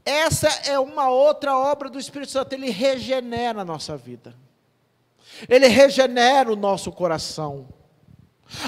Essa 0.03 0.47
é 0.69 0.77
uma 0.77 1.09
outra 1.09 1.57
obra 1.57 1.89
do 1.89 1.97
Espírito 1.97 2.31
Santo, 2.31 2.53
ele 2.53 2.69
regenera 2.69 3.61
a 3.61 3.65
nossa 3.65 3.95
vida. 3.95 4.35
Ele 5.47 5.67
regenera 5.67 6.51
o 6.51 6.55
nosso 6.55 6.91
coração. 6.91 7.67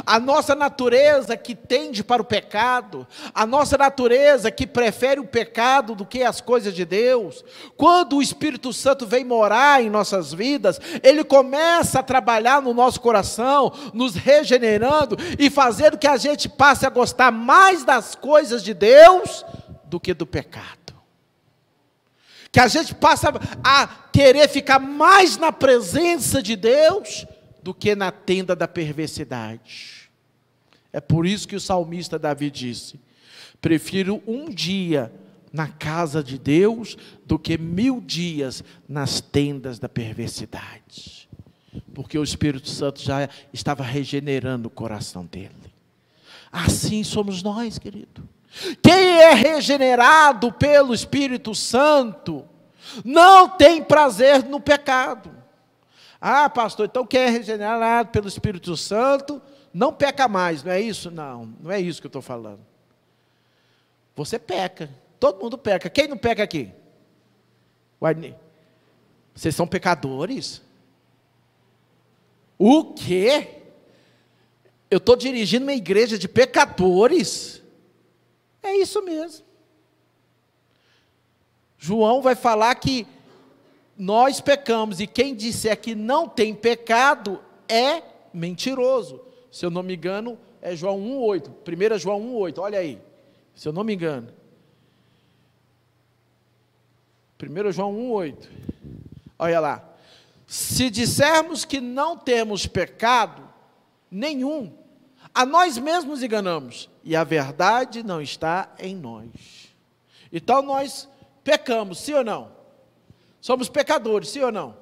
A 0.05 0.19
nossa 0.19 0.53
natureza 0.53 1.37
que 1.37 1.55
tende 1.55 2.03
para 2.03 2.21
o 2.21 2.25
pecado, 2.25 3.07
a 3.33 3.45
nossa 3.45 3.77
natureza 3.77 4.51
que 4.51 4.67
prefere 4.67 5.19
o 5.19 5.27
pecado 5.27 5.95
do 5.95 6.05
que 6.05 6.21
as 6.21 6.41
coisas 6.41 6.73
de 6.73 6.83
Deus, 6.83 7.43
quando 7.77 8.17
o 8.17 8.21
Espírito 8.21 8.73
Santo 8.73 9.07
vem 9.07 9.23
morar 9.23 9.81
em 9.81 9.89
nossas 9.89 10.33
vidas, 10.33 10.79
ele 11.01 11.23
começa 11.23 11.99
a 11.99 12.03
trabalhar 12.03 12.61
no 12.61 12.73
nosso 12.73 12.99
coração, 12.99 13.71
nos 13.93 14.15
regenerando 14.15 15.17
e 15.37 15.49
fazendo 15.49 15.97
que 15.97 16.07
a 16.07 16.17
gente 16.17 16.49
passe 16.49 16.85
a 16.85 16.89
gostar 16.89 17.31
mais 17.31 17.83
das 17.83 18.15
coisas 18.15 18.63
de 18.63 18.73
Deus 18.73 19.45
do 19.85 19.99
que 19.99 20.13
do 20.13 20.25
pecado. 20.25 20.93
Que 22.51 22.59
a 22.59 22.67
gente 22.67 22.95
passe 22.95 23.25
a 23.63 23.87
querer 24.11 24.49
ficar 24.49 24.79
mais 24.79 25.37
na 25.37 25.51
presença 25.51 26.41
de 26.41 26.55
Deus 26.55 27.25
do 27.61 27.73
que 27.73 27.95
na 27.95 28.11
tenda 28.11 28.55
da 28.55 28.67
perversidade. 28.67 30.09
É 30.91 30.99
por 30.99 31.25
isso 31.25 31.47
que 31.47 31.55
o 31.55 31.59
salmista 31.59 32.17
Davi 32.17 32.49
disse: 32.49 32.99
prefiro 33.61 34.21
um 34.25 34.49
dia 34.49 35.11
na 35.51 35.67
casa 35.67 36.23
de 36.23 36.37
Deus 36.37 36.97
do 37.25 37.37
que 37.37 37.57
mil 37.57 38.01
dias 38.01 38.63
nas 38.87 39.19
tendas 39.19 39.79
da 39.79 39.89
perversidade. 39.89 41.27
Porque 41.93 42.17
o 42.17 42.23
Espírito 42.23 42.69
Santo 42.69 43.01
já 43.01 43.29
estava 43.53 43.83
regenerando 43.83 44.67
o 44.67 44.71
coração 44.71 45.25
dele. 45.25 45.53
Assim 46.51 47.03
somos 47.03 47.43
nós, 47.43 47.77
querido. 47.77 48.27
Quem 48.81 49.21
é 49.21 49.33
regenerado 49.33 50.51
pelo 50.51 50.93
Espírito 50.93 51.53
Santo 51.53 52.45
não 53.03 53.49
tem 53.49 53.83
prazer 53.83 54.43
no 54.43 54.59
pecado. 54.59 55.38
Ah, 56.21 56.49
pastor, 56.49 56.85
então 56.87 57.05
quem 57.05 57.21
é 57.21 57.29
regenerado 57.29 58.09
pelo 58.09 58.27
Espírito 58.27 58.75
Santo 58.75 59.41
não 59.73 59.93
peca 59.93 60.27
mais, 60.27 60.63
não 60.63 60.71
é 60.71 60.81
isso? 60.81 61.09
Não, 61.09 61.45
não 61.61 61.71
é 61.71 61.79
isso 61.79 62.01
que 62.01 62.07
eu 62.07 62.09
estou 62.09 62.21
falando. 62.21 62.59
Você 64.15 64.37
peca, 64.37 64.89
todo 65.19 65.41
mundo 65.41 65.57
peca. 65.57 65.89
Quem 65.89 66.07
não 66.07 66.17
peca 66.17 66.43
aqui? 66.43 66.73
Vocês 69.33 69.55
são 69.55 69.65
pecadores? 69.65 70.61
O 72.57 72.93
quê? 72.93 73.61
Eu 74.91 74.97
estou 74.97 75.15
dirigindo 75.15 75.63
uma 75.63 75.73
igreja 75.73 76.17
de 76.17 76.27
pecadores? 76.27 77.61
É 78.61 78.75
isso 78.75 79.01
mesmo. 79.01 79.45
João 81.77 82.21
vai 82.21 82.35
falar 82.35 82.75
que 82.75 83.07
nós 83.99 84.39
pecamos, 84.39 85.01
e 85.01 85.05
quem 85.05 85.35
disser 85.35 85.77
que 85.77 85.93
não 85.93 86.25
tem 86.25 86.55
pecado 86.55 87.43
é 87.67 88.01
mentiroso. 88.33 89.19
Se 89.51 89.65
eu 89.65 89.69
não 89.69 89.83
me 89.83 89.93
engano, 89.93 90.39
é 90.61 90.73
João 90.73 90.97
1,8. 90.97 91.95
1 91.95 91.99
João 91.99 92.21
1,8, 92.21 92.59
olha 92.59 92.79
aí. 92.79 93.01
Se 93.53 93.67
eu 93.67 93.73
não 93.73 93.83
me 93.83 93.93
engano. 93.93 94.29
1 97.43 97.71
João 97.73 97.93
1,8. 97.93 98.47
Olha 99.37 99.59
lá. 99.59 99.83
Se 100.47 100.89
dissermos 100.89 101.65
que 101.65 101.81
não 101.81 102.15
temos 102.15 102.65
pecado 102.65 103.43
nenhum, 104.09 104.73
a 105.35 105.45
nós 105.45 105.77
mesmos 105.77 106.23
enganamos, 106.23 106.89
e 107.03 107.17
a 107.17 107.25
verdade 107.25 108.01
não 108.01 108.21
está 108.21 108.73
em 108.79 108.95
nós. 108.95 109.27
Então 110.31 110.61
nós 110.61 111.07
pecamos, 111.43 111.99
sim 111.99 112.13
ou 112.13 112.23
não? 112.23 112.58
Somos 113.41 113.69
pecadores, 113.69 114.29
sim 114.29 114.41
ou 114.41 114.51
não? 114.51 114.77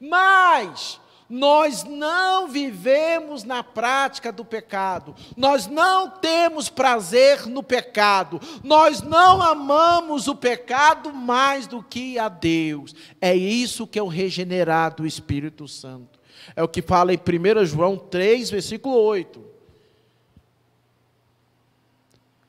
Mas 0.00 1.00
nós 1.30 1.84
não 1.84 2.48
vivemos 2.48 3.44
na 3.44 3.62
prática 3.62 4.32
do 4.32 4.44
pecado, 4.44 5.14
nós 5.36 5.68
não 5.68 6.10
temos 6.10 6.68
prazer 6.68 7.46
no 7.46 7.62
pecado, 7.62 8.40
nós 8.64 9.00
não 9.00 9.40
amamos 9.40 10.26
o 10.26 10.34
pecado 10.34 11.12
mais 11.12 11.68
do 11.68 11.82
que 11.82 12.18
a 12.18 12.28
Deus. 12.28 12.94
É 13.20 13.34
isso 13.34 13.86
que 13.86 13.98
é 13.98 14.02
o 14.02 14.08
regenerado 14.08 15.06
Espírito 15.06 15.68
Santo. 15.68 16.18
É 16.56 16.62
o 16.62 16.68
que 16.68 16.82
fala 16.82 17.14
em 17.14 17.18
1 17.18 17.64
João 17.64 17.96
3, 17.96 18.50
versículo 18.50 18.96
8. 18.96 19.50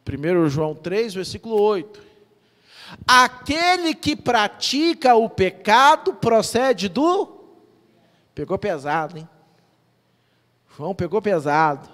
1 0.10 0.50
João 0.50 0.74
3, 0.74 1.14
versículo 1.14 1.62
8. 1.62 2.11
Aquele 3.08 3.94
que 3.94 4.16
pratica 4.16 5.16
o 5.16 5.30
pecado 5.30 6.14
procede 6.14 6.90
do. 6.90 7.40
Pegou 8.34 8.58
pesado, 8.58 9.18
hein? 9.18 9.30
João 10.76 10.96
pegou 10.96 11.22
pesado. 11.22 11.90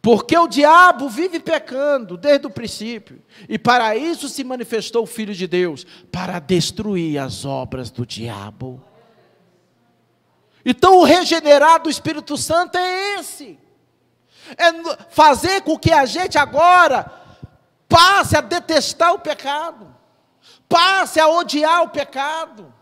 Porque 0.00 0.36
o 0.38 0.46
diabo 0.46 1.08
vive 1.08 1.40
pecando 1.40 2.16
desde 2.16 2.46
o 2.46 2.50
princípio. 2.50 3.22
E 3.48 3.58
para 3.58 3.96
isso 3.96 4.28
se 4.28 4.44
manifestou 4.44 5.02
o 5.02 5.06
Filho 5.06 5.34
de 5.34 5.46
Deus 5.46 5.84
para 6.10 6.38
destruir 6.38 7.18
as 7.18 7.44
obras 7.44 7.90
do 7.90 8.06
diabo. 8.06 8.82
Então 10.64 10.98
o 10.98 11.04
regenerado 11.04 11.90
Espírito 11.90 12.36
Santo 12.36 12.78
é 12.78 13.18
esse. 13.18 13.58
É 14.56 14.72
fazer 15.10 15.62
com 15.62 15.78
que 15.78 15.92
a 15.92 16.06
gente 16.06 16.38
agora 16.38 17.10
passe 17.88 18.36
a 18.36 18.40
detestar 18.40 19.14
o 19.14 19.18
pecado, 19.18 19.94
passe 20.68 21.18
a 21.18 21.28
odiar 21.28 21.82
o 21.82 21.88
pecado. 21.88 22.72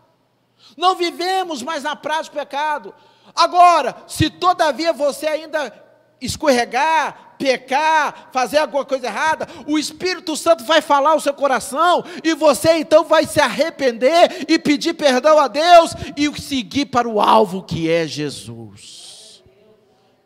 Não 0.75 0.95
vivemos 0.95 1.63
mais 1.63 1.83
na 1.83 1.95
prática 1.95 2.35
do 2.35 2.39
pecado. 2.39 2.93
Agora, 3.33 3.95
se 4.07 4.29
todavia 4.29 4.91
você 4.91 5.27
ainda 5.27 5.73
escorregar, 6.19 7.35
pecar, 7.37 8.29
fazer 8.31 8.57
alguma 8.57 8.83
coisa 8.83 9.07
errada, 9.07 9.47
o 9.67 9.77
Espírito 9.77 10.35
Santo 10.35 10.63
vai 10.65 10.81
falar 10.81 11.15
o 11.15 11.21
seu 11.21 11.33
coração 11.33 12.03
e 12.23 12.33
você 12.33 12.77
então 12.77 13.05
vai 13.05 13.25
se 13.25 13.39
arrepender 13.39 14.45
e 14.47 14.59
pedir 14.59 14.93
perdão 14.93 15.39
a 15.39 15.47
Deus 15.47 15.93
e 16.15 16.41
seguir 16.41 16.87
para 16.87 17.07
o 17.07 17.21
alvo 17.21 17.63
que 17.63 17.89
é 17.89 18.07
Jesus. 18.07 19.43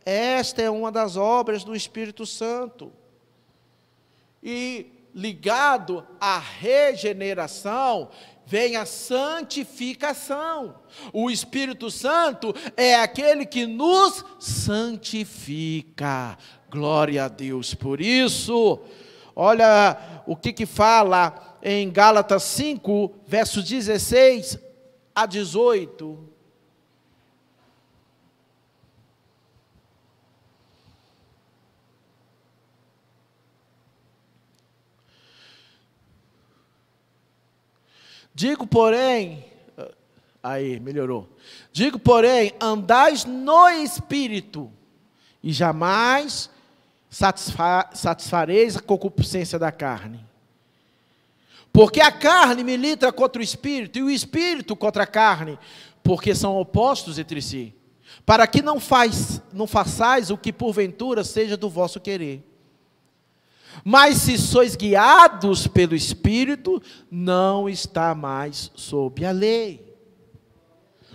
Esta 0.05 0.61
é 0.61 0.69
uma 0.69 0.91
das 0.91 1.15
obras 1.15 1.63
do 1.63 1.75
Espírito 1.75 2.25
Santo 2.25 2.91
e 4.41 4.87
ligado 5.13 6.05
à 6.19 6.39
regeneração, 6.39 8.09
vem 8.45 8.75
a 8.75 8.85
santificação. 8.85 10.75
O 11.13 11.29
Espírito 11.29 11.91
Santo 11.91 12.53
é 12.75 12.95
aquele 12.95 13.45
que 13.45 13.65
nos 13.65 14.25
santifica. 14.39 16.37
Glória 16.69 17.25
a 17.25 17.27
Deus 17.27 17.73
por 17.73 17.99
isso. 18.01 18.79
Olha 19.35 20.23
o 20.25 20.35
que 20.35 20.53
que 20.53 20.65
fala 20.65 21.57
em 21.61 21.89
Gálatas 21.89 22.43
5, 22.43 23.13
versos 23.27 23.63
16 23.63 24.57
a 25.13 25.25
18. 25.25 26.30
Digo, 38.33 38.65
porém, 38.65 39.45
aí, 40.41 40.79
melhorou. 40.79 41.29
Digo, 41.71 41.99
porém, 41.99 42.53
andais 42.59 43.25
no 43.25 43.69
espírito, 43.69 44.71
e 45.43 45.51
jamais 45.51 46.49
satisfa 47.09 47.89
satisfareis 47.93 48.77
a 48.77 48.81
concupiscência 48.81 49.59
da 49.59 49.71
carne. 49.71 50.25
Porque 51.73 52.01
a 52.01 52.11
carne 52.11 52.63
milita 52.63 53.11
contra 53.11 53.41
o 53.41 53.43
espírito 53.43 53.97
e 53.97 54.03
o 54.03 54.09
espírito 54.09 54.75
contra 54.75 55.03
a 55.03 55.07
carne, 55.07 55.57
porque 56.03 56.35
são 56.35 56.57
opostos 56.57 57.17
entre 57.17 57.41
si. 57.41 57.73
Para 58.25 58.45
que 58.45 58.61
não, 58.61 58.79
faz, 58.79 59.41
não 59.53 59.65
façais 59.65 60.29
o 60.29 60.37
que 60.37 60.51
porventura 60.51 61.23
seja 61.23 61.55
do 61.55 61.69
vosso 61.69 61.99
querer. 61.99 62.43
Mas 63.83 64.17
se 64.17 64.37
sois 64.37 64.75
guiados 64.75 65.67
pelo 65.67 65.95
Espírito, 65.95 66.81
não 67.09 67.67
está 67.67 68.13
mais 68.13 68.71
sob 68.75 69.25
a 69.25 69.31
lei. 69.31 69.91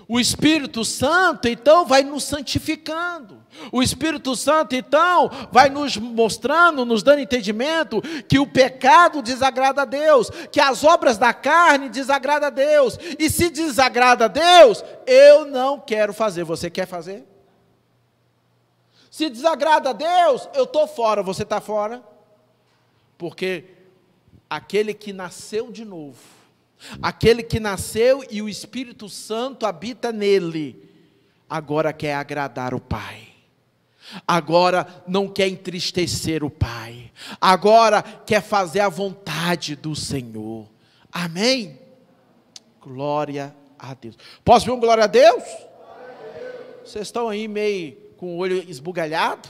O 0.08 0.20
Espírito 0.20 0.84
Santo, 0.84 1.48
então, 1.48 1.84
vai 1.84 2.04
nos 2.04 2.22
santificando. 2.22 3.44
O 3.72 3.82
Espírito 3.82 4.36
Santo, 4.36 4.76
então, 4.76 5.28
vai 5.50 5.68
nos 5.68 5.96
mostrando, 5.96 6.84
nos 6.84 7.02
dando 7.02 7.20
entendimento 7.20 8.00
que 8.28 8.38
o 8.38 8.46
pecado 8.46 9.20
desagrada 9.20 9.82
a 9.82 9.84
Deus, 9.84 10.30
que 10.52 10.60
as 10.60 10.84
obras 10.84 11.18
da 11.18 11.34
carne 11.34 11.88
desagradam 11.88 12.46
a 12.46 12.50
Deus. 12.50 12.96
E 13.18 13.28
se 13.28 13.50
desagrada 13.50 14.26
a 14.26 14.28
Deus, 14.28 14.84
eu 15.06 15.44
não 15.44 15.80
quero 15.80 16.12
fazer. 16.12 16.44
Você 16.44 16.70
quer 16.70 16.86
fazer? 16.86 17.26
Se 19.10 19.28
desagrada 19.28 19.90
a 19.90 19.92
Deus, 19.92 20.48
eu 20.54 20.64
estou 20.64 20.86
fora. 20.86 21.20
Você 21.20 21.42
está 21.42 21.60
fora? 21.60 22.15
Porque 23.18 23.64
aquele 24.48 24.94
que 24.94 25.12
nasceu 25.12 25.70
de 25.70 25.84
novo, 25.84 26.20
aquele 27.00 27.42
que 27.42 27.58
nasceu 27.58 28.24
e 28.30 28.42
o 28.42 28.48
Espírito 28.48 29.08
Santo 29.08 29.66
habita 29.66 30.12
nele, 30.12 30.90
agora 31.48 31.92
quer 31.92 32.14
agradar 32.14 32.74
o 32.74 32.80
Pai. 32.80 33.28
Agora 34.26 34.86
não 35.06 35.28
quer 35.28 35.48
entristecer 35.48 36.44
o 36.44 36.50
Pai. 36.50 37.10
Agora 37.40 38.02
quer 38.02 38.42
fazer 38.42 38.80
a 38.80 38.88
vontade 38.88 39.74
do 39.74 39.96
Senhor. 39.96 40.68
Amém? 41.10 41.80
Glória 42.80 43.54
a 43.78 43.94
Deus. 43.94 44.16
Posso 44.44 44.66
ver 44.66 44.72
um 44.72 44.80
glória 44.80 45.04
a 45.04 45.08
Deus? 45.08 45.42
Vocês 46.84 47.08
estão 47.08 47.28
aí 47.28 47.48
meio 47.48 47.96
com 48.16 48.36
o 48.36 48.38
olho 48.38 48.58
esbugalhado? 48.70 49.48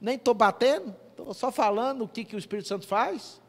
Nem 0.00 0.14
estou 0.14 0.34
batendo? 0.34 0.94
Estou 1.24 1.32
só 1.32 1.50
falando 1.50 2.04
o 2.04 2.08
que, 2.08 2.22
que 2.22 2.36
o 2.36 2.38
Espírito 2.38 2.68
Santo 2.68 2.86
faz. 2.86 3.40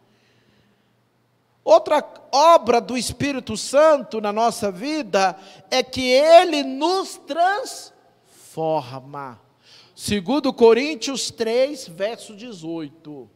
Outra 1.61 2.01
obra 2.31 2.79
do 2.79 2.97
Espírito 2.97 3.57
Santo 3.57 4.21
na 4.21 4.31
nossa 4.31 4.71
vida 4.71 5.38
é 5.69 5.83
que 5.83 6.07
ele 6.07 6.63
nos 6.63 7.17
transforma. 7.17 9.41
Segundo 9.93 10.53
Coríntios 10.53 11.29
3, 11.31 11.89
verso 11.89 12.33
18. 12.33 13.29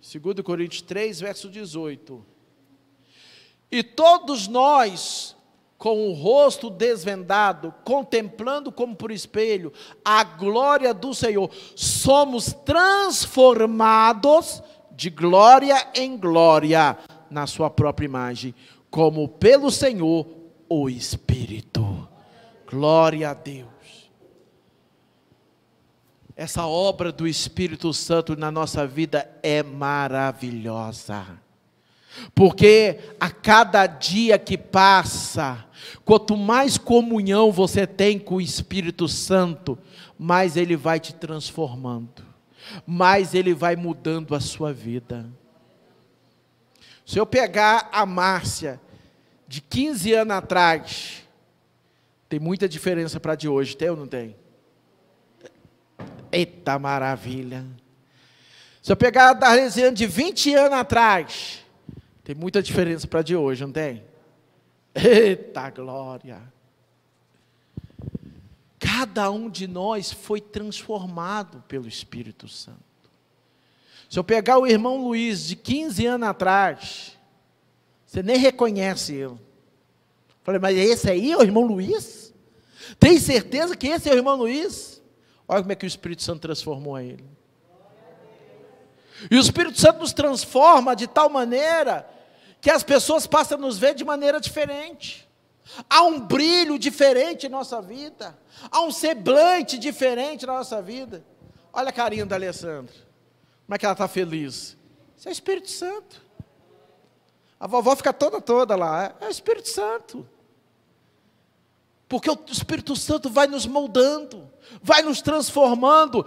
Segundo 0.00 0.42
Coríntios 0.42 0.80
3, 0.80 1.20
verso 1.20 1.50
18. 1.50 2.24
E 3.70 3.82
todos 3.82 4.48
nós, 4.48 5.36
com 5.78 6.08
o 6.08 6.12
rosto 6.12 6.68
desvendado, 6.68 7.72
contemplando 7.84 8.72
como 8.72 8.96
por 8.96 9.12
espelho 9.12 9.72
a 10.04 10.24
glória 10.24 10.92
do 10.92 11.14
Senhor, 11.14 11.48
somos 11.76 12.52
transformados 12.64 14.60
de 14.90 15.08
glória 15.08 15.86
em 15.94 16.16
glória 16.16 16.98
na 17.30 17.46
sua 17.46 17.70
própria 17.70 18.06
imagem, 18.06 18.52
como 18.90 19.28
pelo 19.28 19.70
Senhor 19.70 20.26
o 20.68 20.90
Espírito. 20.90 22.08
Glória 22.68 23.30
a 23.30 23.34
Deus. 23.34 23.68
Essa 26.34 26.66
obra 26.66 27.12
do 27.12 27.26
Espírito 27.26 27.92
Santo 27.94 28.36
na 28.36 28.50
nossa 28.50 28.84
vida 28.86 29.30
é 29.42 29.62
maravilhosa. 29.62 31.47
Porque 32.34 32.98
a 33.20 33.30
cada 33.30 33.86
dia 33.86 34.38
que 34.38 34.56
passa, 34.56 35.64
quanto 36.04 36.36
mais 36.36 36.78
comunhão 36.78 37.52
você 37.52 37.86
tem 37.86 38.18
com 38.18 38.36
o 38.36 38.40
Espírito 38.40 39.08
Santo, 39.08 39.78
mais 40.18 40.56
ele 40.56 40.76
vai 40.76 40.98
te 40.98 41.14
transformando, 41.14 42.24
mais 42.86 43.34
ele 43.34 43.54
vai 43.54 43.76
mudando 43.76 44.34
a 44.34 44.40
sua 44.40 44.72
vida. 44.72 45.26
Se 47.06 47.18
eu 47.18 47.24
pegar 47.24 47.88
a 47.92 48.04
Márcia 48.04 48.80
de 49.46 49.60
15 49.60 50.12
anos 50.12 50.36
atrás, 50.36 51.22
tem 52.28 52.38
muita 52.38 52.68
diferença 52.68 53.18
para 53.18 53.34
de 53.34 53.48
hoje, 53.48 53.76
tem 53.76 53.88
ou 53.88 53.96
não 53.96 54.06
tem? 54.06 54.36
Eita 56.30 56.78
maravilha! 56.78 57.64
Se 58.82 58.92
eu 58.92 58.96
pegar 58.96 59.30
a 59.30 59.32
Darlesiane 59.32 59.96
de 59.96 60.06
20 60.06 60.54
anos 60.54 60.78
atrás, 60.78 61.64
tem 62.28 62.34
muita 62.34 62.62
diferença 62.62 63.06
para 63.06 63.22
de 63.22 63.34
hoje, 63.34 63.64
não 63.64 63.72
tem? 63.72 64.04
Eita 64.94 65.70
glória! 65.70 66.42
Cada 68.78 69.30
um 69.30 69.48
de 69.48 69.66
nós 69.66 70.12
foi 70.12 70.38
transformado 70.38 71.64
pelo 71.66 71.88
Espírito 71.88 72.46
Santo. 72.46 72.84
Se 74.10 74.18
eu 74.18 74.22
pegar 74.22 74.58
o 74.58 74.66
irmão 74.66 75.02
Luiz 75.02 75.46
de 75.46 75.56
15 75.56 76.04
anos 76.04 76.28
atrás, 76.28 77.16
você 78.04 78.22
nem 78.22 78.36
reconhece 78.36 79.14
ele. 79.14 79.40
Falei, 80.42 80.60
mas 80.60 80.76
esse 80.76 81.08
aí 81.08 81.32
é 81.32 81.38
o 81.38 81.42
irmão 81.42 81.64
Luiz? 81.64 82.34
Tem 83.00 83.18
certeza 83.18 83.74
que 83.74 83.86
esse 83.86 84.06
é 84.06 84.12
o 84.12 84.16
irmão 84.16 84.36
Luiz? 84.36 85.00
Olha 85.48 85.62
como 85.62 85.72
é 85.72 85.76
que 85.76 85.86
o 85.86 85.88
Espírito 85.88 86.22
Santo 86.22 86.42
transformou 86.42 87.00
ele. 87.00 87.24
E 89.30 89.36
o 89.36 89.40
Espírito 89.40 89.80
Santo 89.80 90.00
nos 90.00 90.12
transforma 90.12 90.94
de 90.94 91.06
tal 91.06 91.30
maneira 91.30 92.17
que 92.60 92.70
as 92.70 92.82
pessoas 92.82 93.26
passam 93.26 93.58
a 93.58 93.60
nos 93.60 93.78
ver 93.78 93.94
de 93.94 94.04
maneira 94.04 94.40
diferente. 94.40 95.28
Há 95.88 96.02
um 96.02 96.18
brilho 96.18 96.78
diferente 96.78 97.46
em 97.46 97.50
nossa 97.50 97.80
vida. 97.80 98.38
Há 98.70 98.80
um 98.80 98.90
semblante 98.90 99.78
diferente 99.78 100.46
na 100.46 100.54
nossa 100.54 100.80
vida. 100.80 101.24
Olha 101.72 101.90
a 101.90 101.92
carinha 101.92 102.24
da 102.24 102.36
Alessandra. 102.36 102.94
Como 103.66 103.74
é 103.74 103.78
que 103.78 103.84
ela 103.84 103.92
está 103.92 104.08
feliz? 104.08 104.76
Isso 105.16 105.28
é 105.28 105.30
o 105.30 105.32
Espírito 105.32 105.70
Santo. 105.70 106.22
A 107.60 107.66
vovó 107.66 107.94
fica 107.94 108.12
toda, 108.12 108.40
toda 108.40 108.74
lá. 108.74 109.14
É 109.20 109.26
o 109.26 109.30
Espírito 109.30 109.68
Santo. 109.68 110.26
Porque 112.08 112.30
o 112.30 112.38
Espírito 112.48 112.96
Santo 112.96 113.28
vai 113.28 113.46
nos 113.46 113.66
moldando, 113.66 114.50
vai 114.82 115.02
nos 115.02 115.20
transformando 115.20 116.24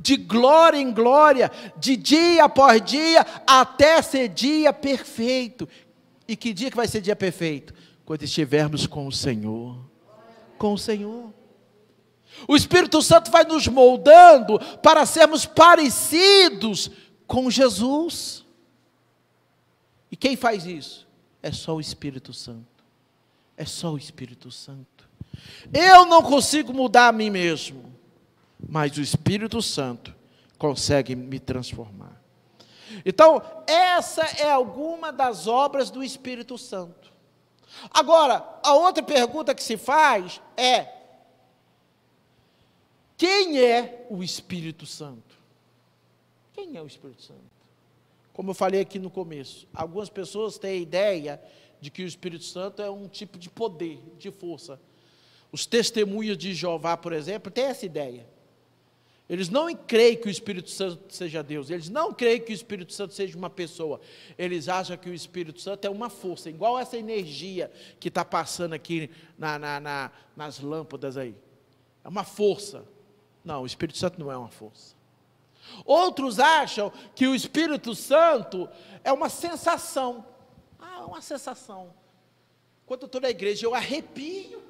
de 0.00 0.16
glória 0.16 0.78
em 0.78 0.92
glória, 0.92 1.50
de 1.76 1.96
dia 1.96 2.44
após 2.44 2.82
dia, 2.82 3.24
até 3.46 4.00
ser 4.00 4.28
dia 4.28 4.72
perfeito. 4.72 5.68
E 6.26 6.34
que 6.34 6.52
dia 6.52 6.70
que 6.70 6.76
vai 6.76 6.88
ser 6.88 7.00
dia 7.00 7.14
perfeito? 7.14 7.74
Quando 8.04 8.22
estivermos 8.22 8.86
com 8.86 9.06
o 9.06 9.12
Senhor. 9.12 9.78
Com 10.56 10.72
o 10.72 10.78
Senhor. 10.78 11.32
O 12.48 12.56
Espírito 12.56 13.02
Santo 13.02 13.30
vai 13.30 13.44
nos 13.44 13.68
moldando 13.68 14.58
para 14.78 15.04
sermos 15.04 15.44
parecidos 15.44 16.90
com 17.26 17.50
Jesus. 17.50 18.44
E 20.10 20.16
quem 20.16 20.34
faz 20.34 20.64
isso? 20.64 21.06
É 21.42 21.52
só 21.52 21.76
o 21.76 21.80
Espírito 21.80 22.32
Santo. 22.32 22.66
É 23.56 23.66
só 23.66 23.92
o 23.92 23.98
Espírito 23.98 24.50
Santo. 24.50 25.08
Eu 25.72 26.06
não 26.06 26.22
consigo 26.22 26.72
mudar 26.72 27.08
a 27.08 27.12
mim 27.12 27.28
mesmo 27.28 27.89
mas 28.68 28.96
o 28.96 29.00
Espírito 29.00 29.60
Santo 29.62 30.14
consegue 30.58 31.14
me 31.16 31.38
transformar. 31.38 32.20
Então, 33.04 33.42
essa 33.66 34.22
é 34.22 34.50
alguma 34.50 35.12
das 35.12 35.46
obras 35.46 35.90
do 35.90 36.02
Espírito 36.02 36.58
Santo. 36.58 37.12
Agora, 37.90 38.44
a 38.62 38.74
outra 38.74 39.02
pergunta 39.02 39.54
que 39.54 39.62
se 39.62 39.76
faz 39.76 40.40
é: 40.56 40.88
quem 43.16 43.60
é 43.60 44.06
o 44.10 44.22
Espírito 44.22 44.86
Santo? 44.86 45.38
Quem 46.52 46.76
é 46.76 46.82
o 46.82 46.86
Espírito 46.86 47.22
Santo? 47.22 47.60
Como 48.32 48.50
eu 48.50 48.54
falei 48.54 48.80
aqui 48.80 48.98
no 48.98 49.10
começo, 49.10 49.68
algumas 49.72 50.08
pessoas 50.08 50.58
têm 50.58 50.70
a 50.70 50.82
ideia 50.82 51.42
de 51.80 51.90
que 51.90 52.02
o 52.02 52.06
Espírito 52.06 52.44
Santo 52.44 52.82
é 52.82 52.90
um 52.90 53.08
tipo 53.08 53.38
de 53.38 53.48
poder, 53.48 54.02
de 54.18 54.30
força. 54.30 54.80
Os 55.52 55.66
testemunhos 55.66 56.36
de 56.36 56.54
Jeová, 56.54 56.96
por 56.96 57.12
exemplo, 57.12 57.50
têm 57.50 57.64
essa 57.64 57.86
ideia. 57.86 58.26
Eles 59.30 59.48
não 59.48 59.72
creem 59.72 60.16
que 60.16 60.26
o 60.26 60.30
Espírito 60.30 60.68
Santo 60.68 61.14
seja 61.14 61.40
Deus, 61.40 61.70
eles 61.70 61.88
não 61.88 62.12
creem 62.12 62.40
que 62.40 62.50
o 62.50 62.52
Espírito 62.52 62.92
Santo 62.92 63.14
seja 63.14 63.38
uma 63.38 63.48
pessoa, 63.48 64.00
eles 64.36 64.68
acham 64.68 64.96
que 64.96 65.08
o 65.08 65.14
Espírito 65.14 65.60
Santo 65.60 65.84
é 65.84 65.88
uma 65.88 66.10
força, 66.10 66.50
igual 66.50 66.76
essa 66.76 66.96
energia 66.96 67.70
que 68.00 68.08
está 68.08 68.24
passando 68.24 68.72
aqui 68.72 69.08
na, 69.38 69.56
na, 69.56 69.78
na, 69.78 70.10
nas 70.34 70.58
lâmpadas 70.58 71.16
aí. 71.16 71.36
É 72.02 72.08
uma 72.08 72.24
força. 72.24 72.84
Não, 73.44 73.62
o 73.62 73.66
Espírito 73.66 73.98
Santo 73.98 74.18
não 74.18 74.32
é 74.32 74.36
uma 74.36 74.50
força. 74.50 74.96
Outros 75.84 76.40
acham 76.40 76.92
que 77.14 77.28
o 77.28 77.34
Espírito 77.34 77.94
Santo 77.94 78.68
é 79.04 79.12
uma 79.12 79.28
sensação. 79.28 80.26
Ah, 80.76 81.06
uma 81.06 81.22
sensação. 81.22 81.94
Quando 82.84 83.02
eu 83.02 83.06
estou 83.06 83.20
na 83.20 83.30
igreja, 83.30 83.64
eu 83.64 83.76
arrepio, 83.76 84.60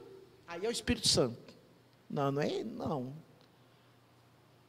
aí 0.46 0.66
é 0.66 0.68
o 0.68 0.72
Espírito 0.72 1.08
Santo. 1.08 1.56
Não, 2.10 2.30
não 2.30 2.42
é, 2.42 2.62
não. 2.62 3.29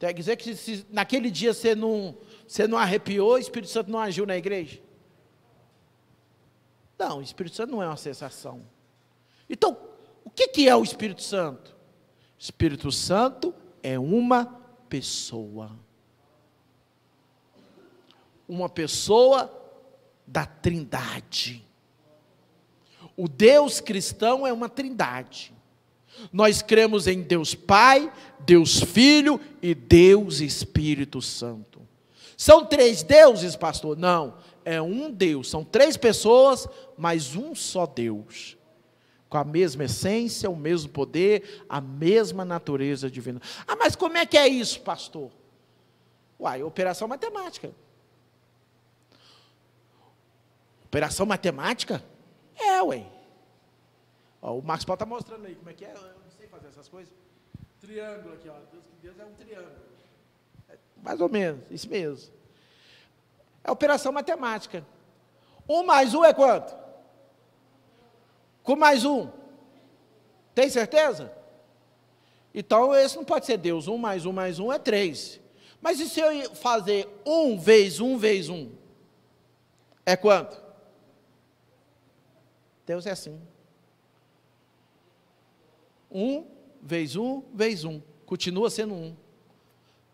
Quer 0.01 0.15
dizer 0.15 0.35
que 0.35 0.55
se, 0.55 0.83
naquele 0.89 1.29
dia 1.29 1.53
você 1.53 1.75
não, 1.75 2.17
você 2.47 2.67
não 2.67 2.75
arrepiou, 2.75 3.33
o 3.33 3.37
Espírito 3.37 3.69
Santo 3.69 3.91
não 3.91 3.99
agiu 3.99 4.25
na 4.25 4.35
igreja? 4.35 4.81
Não, 6.97 7.19
o 7.19 7.21
Espírito 7.21 7.55
Santo 7.55 7.69
não 7.69 7.83
é 7.83 7.85
uma 7.85 7.95
sensação. 7.97 8.65
Então, 9.47 9.77
o 10.25 10.29
que, 10.31 10.47
que 10.47 10.67
é 10.67 10.75
o 10.75 10.81
Espírito 10.81 11.21
Santo? 11.21 11.75
Espírito 12.35 12.91
Santo 12.91 13.53
é 13.83 13.99
uma 13.99 14.45
pessoa. 14.89 15.71
Uma 18.49 18.69
pessoa 18.69 19.55
da 20.25 20.47
trindade. 20.47 21.63
O 23.15 23.27
Deus 23.27 23.79
cristão 23.79 24.47
é 24.47 24.51
uma 24.51 24.67
trindade. 24.67 25.53
Nós 26.32 26.62
cremos 26.62 27.08
em 27.08 27.21
Deus 27.21 27.56
Pai, 27.56 28.12
Deus 28.39 28.80
Filho 28.80 29.39
e 29.62 29.74
Deus 29.74 30.39
Espírito 30.39 31.21
Santo. 31.21 31.82
São 32.38 32.65
três 32.65 33.04
deuses, 33.04 33.56
pastor? 33.56 33.97
Não, 33.97 34.36
é 34.65 34.82
um 34.82 35.12
Deus. 35.12 35.50
São 35.50 35.63
três 35.63 35.95
pessoas, 35.95 36.67
mas 36.97 37.36
um 37.36 37.54
só 37.54 37.86
Deus. 37.86 38.58
Com 39.30 39.38
a 39.38 39.43
mesma 39.43 39.86
essência, 39.86 40.50
o 40.50 40.56
mesmo 40.56 40.89
poder, 40.89 41.63
a 41.69 41.80
mesma 41.80 42.43
natureza 42.43 43.10
divina. 43.10 43.39
Ah, 43.67 43.76
mas 43.76 43.95
como 43.95 44.17
é 44.17 44.26
que 44.26 44.38
é 44.38 44.47
isso, 44.47 44.82
pastor? 44.82 45.32
Uai, 46.39 46.63
operação 46.63 47.08
matemática. 47.08 47.71
Operação 50.86 51.26
matemática? 51.26 52.04
É, 52.56 52.82
ué. 52.82 53.06
Ó, 54.41 54.58
o 54.58 54.62
Marcos 54.63 54.86
Paulo 54.86 54.95
está 54.95 55.06
mostrando 55.06 55.45
aí 55.45 55.56
como 55.56 55.69
é 55.69 55.73
que 55.73 55.86
é. 55.86 55.93
Eu 55.93 56.01
não 56.01 56.32
sei 56.38 56.47
fazer 56.47 56.67
essas 56.67 56.88
coisas. 56.88 57.13
Triângulo 57.80 58.34
aqui, 58.34 58.49
ó. 58.49 58.56
Deus, 58.71 58.84
Deus 59.01 59.19
é 59.19 59.25
um 59.25 59.34
triângulo. 59.34 59.75
É 60.69 60.77
mais 61.04 61.21
ou 61.21 61.30
menos, 61.30 61.63
isso 61.69 61.89
mesmo. 61.89 62.34
É 63.63 63.71
operação 63.71 64.12
matemática. 64.12 64.86
Um 65.69 65.84
mais 65.84 66.13
um 66.13 66.25
é 66.25 66.34
quanto? 66.34 66.75
Com 68.63 68.75
mais 68.75 69.06
um. 69.06 69.30
Tem 70.56 70.69
certeza? 70.69 71.32
Então, 72.54 72.93
esse 72.93 73.15
não 73.15 73.23
pode 73.23 73.45
ser 73.45 73.58
Deus. 73.58 73.88
Um 73.88 73.97
mais 73.97 74.25
um 74.25 74.34
mais 74.34 74.60
um 74.60 74.71
é 74.71 74.80
três. 74.80 75.39
Mas 75.80 75.99
e 75.99 76.10
se 76.10 76.19
eu 76.19 76.56
fazer 76.56 77.08
um 77.25 77.58
vezes 77.58 77.99
um 77.99 78.17
vezes 78.17 78.49
um? 78.49 78.71
É 80.06 80.15
quanto? 80.15 80.62
Deus 82.86 83.06
é 83.06 83.12
assim. 83.12 83.39
Um 86.12 86.45
vezes 86.82 87.15
um 87.15 87.43
vezes 87.54 87.84
um. 87.84 88.02
Continua 88.26 88.69
sendo 88.69 88.93
um. 88.93 89.15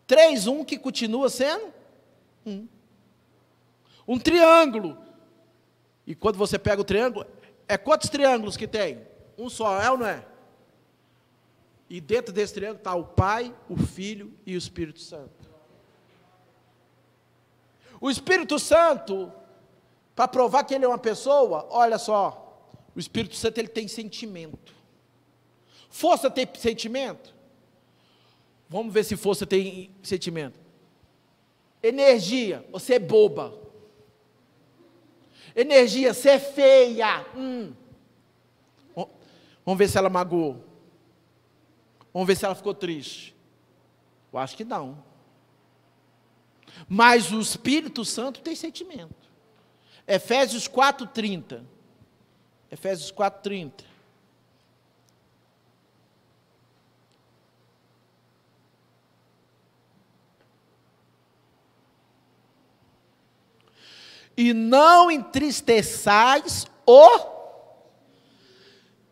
Três, 0.06 0.46
um 0.46 0.64
que 0.64 0.78
continua 0.78 1.28
sendo 1.28 1.72
um. 2.46 2.66
Um 4.06 4.18
triângulo. 4.18 4.96
E 6.06 6.14
quando 6.14 6.36
você 6.36 6.58
pega 6.58 6.80
o 6.80 6.84
triângulo, 6.84 7.26
é 7.68 7.76
quantos 7.76 8.08
triângulos 8.08 8.56
que 8.56 8.66
tem? 8.66 9.06
Um 9.36 9.50
só, 9.50 9.80
é 9.80 9.90
ou 9.90 9.98
não 9.98 10.06
é? 10.06 10.24
E 11.90 12.00
dentro 12.00 12.32
desse 12.32 12.54
triângulo 12.54 12.78
está 12.78 12.94
o 12.94 13.04
Pai, 13.04 13.54
o 13.68 13.76
Filho 13.76 14.32
e 14.46 14.54
o 14.54 14.58
Espírito 14.58 15.00
Santo. 15.00 15.48
O 18.00 18.10
Espírito 18.10 18.58
Santo, 18.58 19.32
para 20.14 20.28
provar 20.28 20.64
que 20.64 20.74
ele 20.74 20.84
é 20.84 20.88
uma 20.88 20.98
pessoa, 20.98 21.66
olha 21.70 21.98
só, 21.98 22.72
o 22.94 22.98
Espírito 22.98 23.36
Santo 23.36 23.58
ele 23.58 23.68
tem 23.68 23.88
sentimento. 23.88 24.77
Força 25.88 26.30
tem 26.30 26.48
sentimento? 26.54 27.34
Vamos 28.68 28.92
ver 28.92 29.04
se 29.04 29.16
força 29.16 29.46
tem 29.46 29.90
sentimento. 30.02 30.58
Energia, 31.82 32.66
você 32.70 32.94
é 32.94 32.98
boba. 32.98 33.58
Energia, 35.54 36.12
você 36.12 36.30
é 36.30 36.38
feia. 36.38 37.26
Hum. 37.34 37.72
Vamos 39.64 39.78
ver 39.78 39.88
se 39.88 39.98
ela 39.98 40.08
magoou. 40.08 40.64
Vamos 42.12 42.26
ver 42.26 42.36
se 42.36 42.44
ela 42.44 42.54
ficou 42.54 42.74
triste. 42.74 43.34
Eu 44.32 44.38
acho 44.38 44.56
que 44.56 44.64
não. 44.64 45.02
Mas 46.88 47.32
o 47.32 47.40
Espírito 47.40 48.04
Santo 48.04 48.40
tem 48.40 48.54
sentimento. 48.54 49.28
Efésios 50.06 50.68
4:30. 50.68 51.64
Efésios 52.70 53.10
4:30. 53.10 53.84
E 64.38 64.54
não 64.54 65.10
entristeçais 65.10 66.64
o 66.86 67.38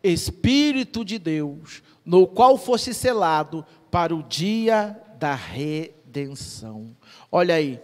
Espírito 0.01 1.03
de 1.03 1.19
Deus, 1.19 1.83
no 2.05 2.25
qual 2.25 2.57
fosse 2.57 2.93
selado 2.93 3.65
para 3.91 4.15
o 4.15 4.23
dia 4.23 4.97
da 5.19 5.35
redenção. 5.35 6.95
Olha 7.29 7.55
aí, 7.55 7.83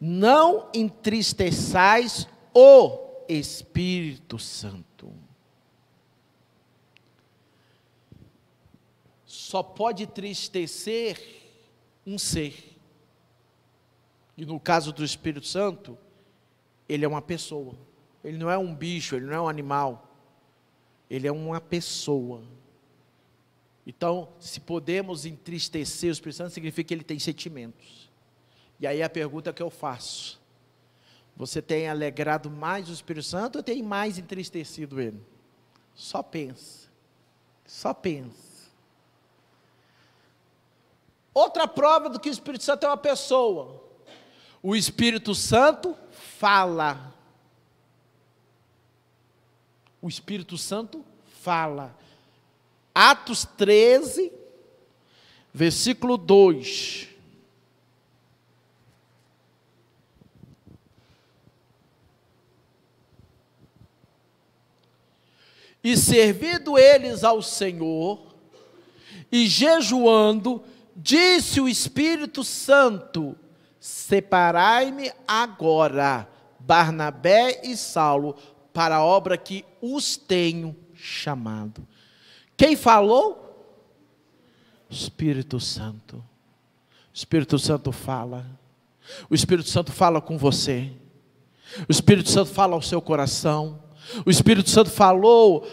não 0.00 0.68
entristeçais 0.74 2.26
o 2.52 2.98
Espírito 3.28 4.36
Santo. 4.36 5.12
Só 9.24 9.62
pode 9.62 10.08
tristecer 10.08 11.20
um 12.04 12.18
ser. 12.18 12.76
E 14.36 14.44
no 14.44 14.58
caso 14.58 14.92
do 14.92 15.04
Espírito 15.04 15.46
Santo, 15.46 15.96
ele 16.90 17.04
é 17.04 17.08
uma 17.08 17.22
pessoa. 17.22 17.74
Ele 18.24 18.36
não 18.36 18.50
é 18.50 18.58
um 18.58 18.74
bicho, 18.74 19.14
ele 19.14 19.26
não 19.26 19.34
é 19.34 19.40
um 19.40 19.48
animal. 19.48 20.08
Ele 21.08 21.28
é 21.28 21.30
uma 21.32 21.60
pessoa. 21.60 22.42
Então, 23.86 24.28
se 24.40 24.58
podemos 24.58 25.24
entristecer 25.24 26.10
o 26.10 26.12
Espírito 26.12 26.38
Santo, 26.38 26.52
significa 26.52 26.88
que 26.88 26.94
ele 26.94 27.04
tem 27.04 27.18
sentimentos. 27.18 28.10
E 28.80 28.88
aí 28.88 29.04
a 29.04 29.08
pergunta 29.08 29.52
que 29.52 29.62
eu 29.62 29.70
faço: 29.70 30.40
você 31.36 31.62
tem 31.62 31.88
alegrado 31.88 32.50
mais 32.50 32.88
o 32.88 32.92
Espírito 32.92 33.24
Santo 33.24 33.58
ou 33.58 33.62
tem 33.62 33.84
mais 33.84 34.18
entristecido 34.18 35.00
ele? 35.00 35.22
Só 35.94 36.24
pensa. 36.24 36.88
Só 37.64 37.94
pensa. 37.94 38.68
Outra 41.32 41.68
prova 41.68 42.08
do 42.08 42.18
que 42.18 42.28
o 42.28 42.32
Espírito 42.32 42.64
Santo 42.64 42.84
é 42.84 42.88
uma 42.88 42.96
pessoa. 42.96 43.80
O 44.60 44.74
Espírito 44.74 45.36
Santo 45.36 45.96
fala. 46.40 47.14
O 50.00 50.08
Espírito 50.08 50.56
Santo 50.56 51.04
fala. 51.42 51.94
Atos 52.94 53.44
13, 53.44 54.32
versículo 55.52 56.16
2. 56.16 57.08
E 65.84 65.94
servindo 65.94 66.78
eles 66.78 67.22
ao 67.22 67.42
Senhor, 67.42 68.34
e 69.30 69.46
jejuando, 69.46 70.64
disse 70.96 71.60
o 71.60 71.68
Espírito 71.68 72.42
Santo: 72.42 73.36
Separai-me 73.80 75.10
agora, 75.26 76.28
Barnabé 76.58 77.62
e 77.64 77.74
Saulo, 77.76 78.36
para 78.74 78.96
a 78.96 79.04
obra 79.04 79.38
que 79.38 79.64
os 79.80 80.18
tenho 80.18 80.76
chamado. 80.94 81.88
Quem 82.56 82.76
falou? 82.76 83.48
Espírito 84.90 85.58
Santo. 85.58 86.16
O 86.16 86.22
Espírito 87.14 87.58
Santo 87.58 87.90
fala. 87.90 88.46
O 89.30 89.34
Espírito 89.34 89.68
Santo 89.68 89.90
fala 89.90 90.20
com 90.20 90.36
você. 90.36 90.92
O 91.88 91.90
Espírito 91.92 92.28
Santo 92.28 92.50
fala 92.50 92.74
ao 92.74 92.82
seu 92.82 93.00
coração. 93.00 93.82
O 94.26 94.30
Espírito 94.30 94.68
Santo 94.68 94.90
falou 94.90 95.66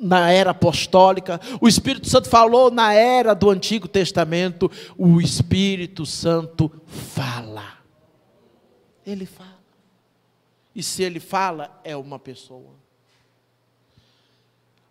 na 0.00 0.30
era 0.30 0.50
apostólica, 0.50 1.40
o 1.60 1.66
Espírito 1.66 2.08
Santo 2.08 2.28
falou 2.28 2.70
na 2.70 2.92
era 2.94 3.34
do 3.34 3.50
Antigo 3.50 3.88
Testamento, 3.88 4.70
o 4.96 5.20
Espírito 5.20 6.06
Santo 6.06 6.70
fala. 6.86 7.78
Ele 9.04 9.26
fala. 9.26 9.58
E 10.74 10.82
se 10.82 11.02
ele 11.02 11.18
fala, 11.18 11.80
é 11.82 11.96
uma 11.96 12.18
pessoa. 12.18 12.78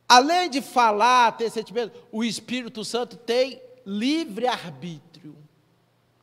Além 0.08 0.50
de 0.50 0.62
falar, 0.62 1.32
ter 1.34 1.50
sentimento, 1.50 1.98
o 2.12 2.24
Espírito 2.24 2.84
Santo 2.84 3.16
tem 3.16 3.62
livre-arbítrio. 3.86 5.36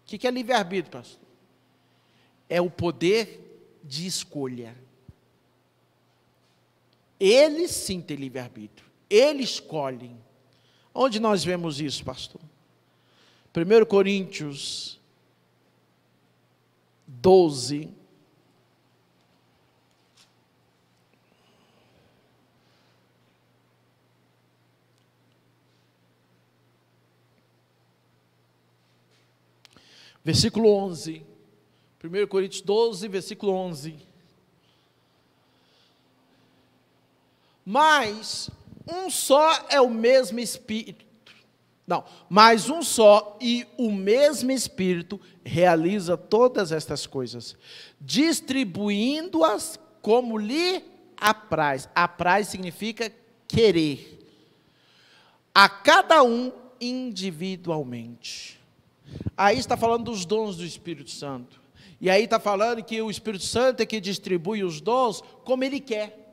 O 0.03 0.05
que 0.05 0.27
é 0.27 0.31
livre-arbítrio, 0.31 0.91
pastor? 0.91 1.21
É 2.49 2.61
o 2.61 2.71
poder 2.71 3.79
de 3.83 4.07
escolha. 4.07 4.77
Ele 7.19 7.67
sim 7.69 8.01
tem 8.01 8.17
livre-arbítrio. 8.17 8.87
Ele 9.09 9.43
escolhe. 9.43 10.15
Onde 10.95 11.21
nós 11.21 11.45
vemos 11.45 11.81
isso, 11.81 12.05
pastor? 12.05 12.41
1 13.55 13.87
Coríntios 13.87 15.01
12. 17.07 17.95
Versículo 30.23 30.69
11. 30.71 31.25
1 32.03 32.27
Coríntios 32.27 32.61
12, 32.61 33.09
versículo 33.09 33.53
11. 33.53 34.06
Mas 37.69 38.49
um 38.87 39.11
só 39.11 39.67
é 39.69 39.81
o 39.81 39.91
mesmo 39.91 40.39
Espírito. 40.39 41.05
Não, 41.85 42.05
mas 42.29 42.71
um 42.71 42.81
só 42.81 43.37
e 43.41 43.67
o 43.77 43.91
mesmo 43.93 44.53
Espírito 44.53 45.21
realiza 45.45 46.17
todas 46.17 46.71
estas 46.71 47.07
coisas, 47.07 47.57
distribuindo-as 48.01 49.79
como 50.01 50.39
lhe 50.39 50.85
apraz. 51.17 51.89
Apraz 51.95 52.49
significa 52.49 53.13
querer. 53.49 54.13
A 55.53 55.69
cada 55.69 56.23
um 56.23 56.53
individualmente. 56.81 58.61
Aí 59.37 59.59
está 59.59 59.77
falando 59.77 60.05
dos 60.05 60.25
dons 60.25 60.57
do 60.57 60.65
Espírito 60.65 61.11
Santo. 61.11 61.61
E 62.01 62.11
aí 62.11 62.25
está 62.25 62.39
falando 62.39 62.85
que 62.85 63.01
o 63.01 63.11
Espírito 63.11 63.45
Santo 63.45 63.81
é 63.81 63.87
que 63.87 64.01
distribui 64.01 64.63
os 64.63 64.81
dons 64.81 65.23
como 65.45 65.65
ele 65.65 65.81
quer. 65.81 66.26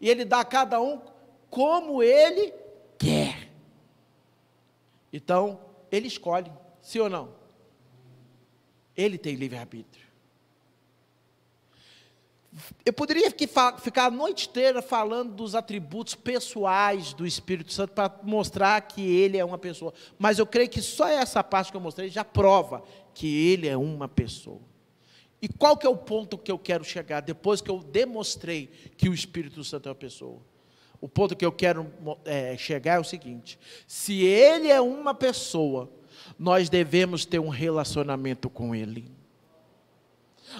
E 0.00 0.08
ele 0.08 0.24
dá 0.24 0.40
a 0.40 0.44
cada 0.44 0.80
um 0.80 1.00
como 1.50 2.02
ele 2.02 2.52
quer. 2.98 3.48
Então, 5.12 5.60
ele 5.90 6.06
escolhe, 6.06 6.52
sim 6.80 6.98
ou 6.98 7.08
não? 7.08 7.30
Ele 8.96 9.16
tem 9.16 9.34
livre-arbítrio. 9.34 10.06
Eu 12.84 12.92
poderia 12.92 13.30
ficar 13.30 14.06
a 14.06 14.10
noite 14.10 14.48
inteira 14.48 14.82
falando 14.82 15.32
dos 15.32 15.54
atributos 15.54 16.14
pessoais 16.14 17.12
do 17.12 17.26
Espírito 17.26 17.72
Santo 17.72 17.92
para 17.92 18.12
mostrar 18.22 18.80
que 18.80 19.00
ele 19.00 19.38
é 19.38 19.44
uma 19.44 19.58
pessoa, 19.58 19.92
mas 20.18 20.38
eu 20.38 20.46
creio 20.46 20.68
que 20.68 20.82
só 20.82 21.06
essa 21.06 21.44
parte 21.44 21.70
que 21.70 21.76
eu 21.76 21.80
mostrei 21.80 22.08
já 22.08 22.24
prova 22.24 22.82
que 23.14 23.48
ele 23.48 23.68
é 23.68 23.76
uma 23.76 24.08
pessoa. 24.08 24.60
E 25.40 25.48
qual 25.48 25.76
que 25.76 25.86
é 25.86 25.90
o 25.90 25.96
ponto 25.96 26.36
que 26.36 26.50
eu 26.50 26.58
quero 26.58 26.84
chegar 26.84 27.20
depois 27.20 27.60
que 27.60 27.70
eu 27.70 27.78
demonstrei 27.78 28.70
que 28.96 29.08
o 29.08 29.14
Espírito 29.14 29.62
Santo 29.62 29.88
é 29.88 29.90
uma 29.90 29.94
pessoa? 29.94 30.40
O 31.00 31.08
ponto 31.08 31.36
que 31.36 31.46
eu 31.46 31.52
quero 31.52 31.92
é, 32.24 32.56
chegar 32.56 32.94
é 32.94 32.98
o 32.98 33.04
seguinte: 33.04 33.58
se 33.86 34.24
ele 34.24 34.68
é 34.68 34.80
uma 34.80 35.14
pessoa, 35.14 35.88
nós 36.38 36.68
devemos 36.68 37.24
ter 37.24 37.38
um 37.38 37.48
relacionamento 37.48 38.50
com 38.50 38.74
ele. 38.74 39.18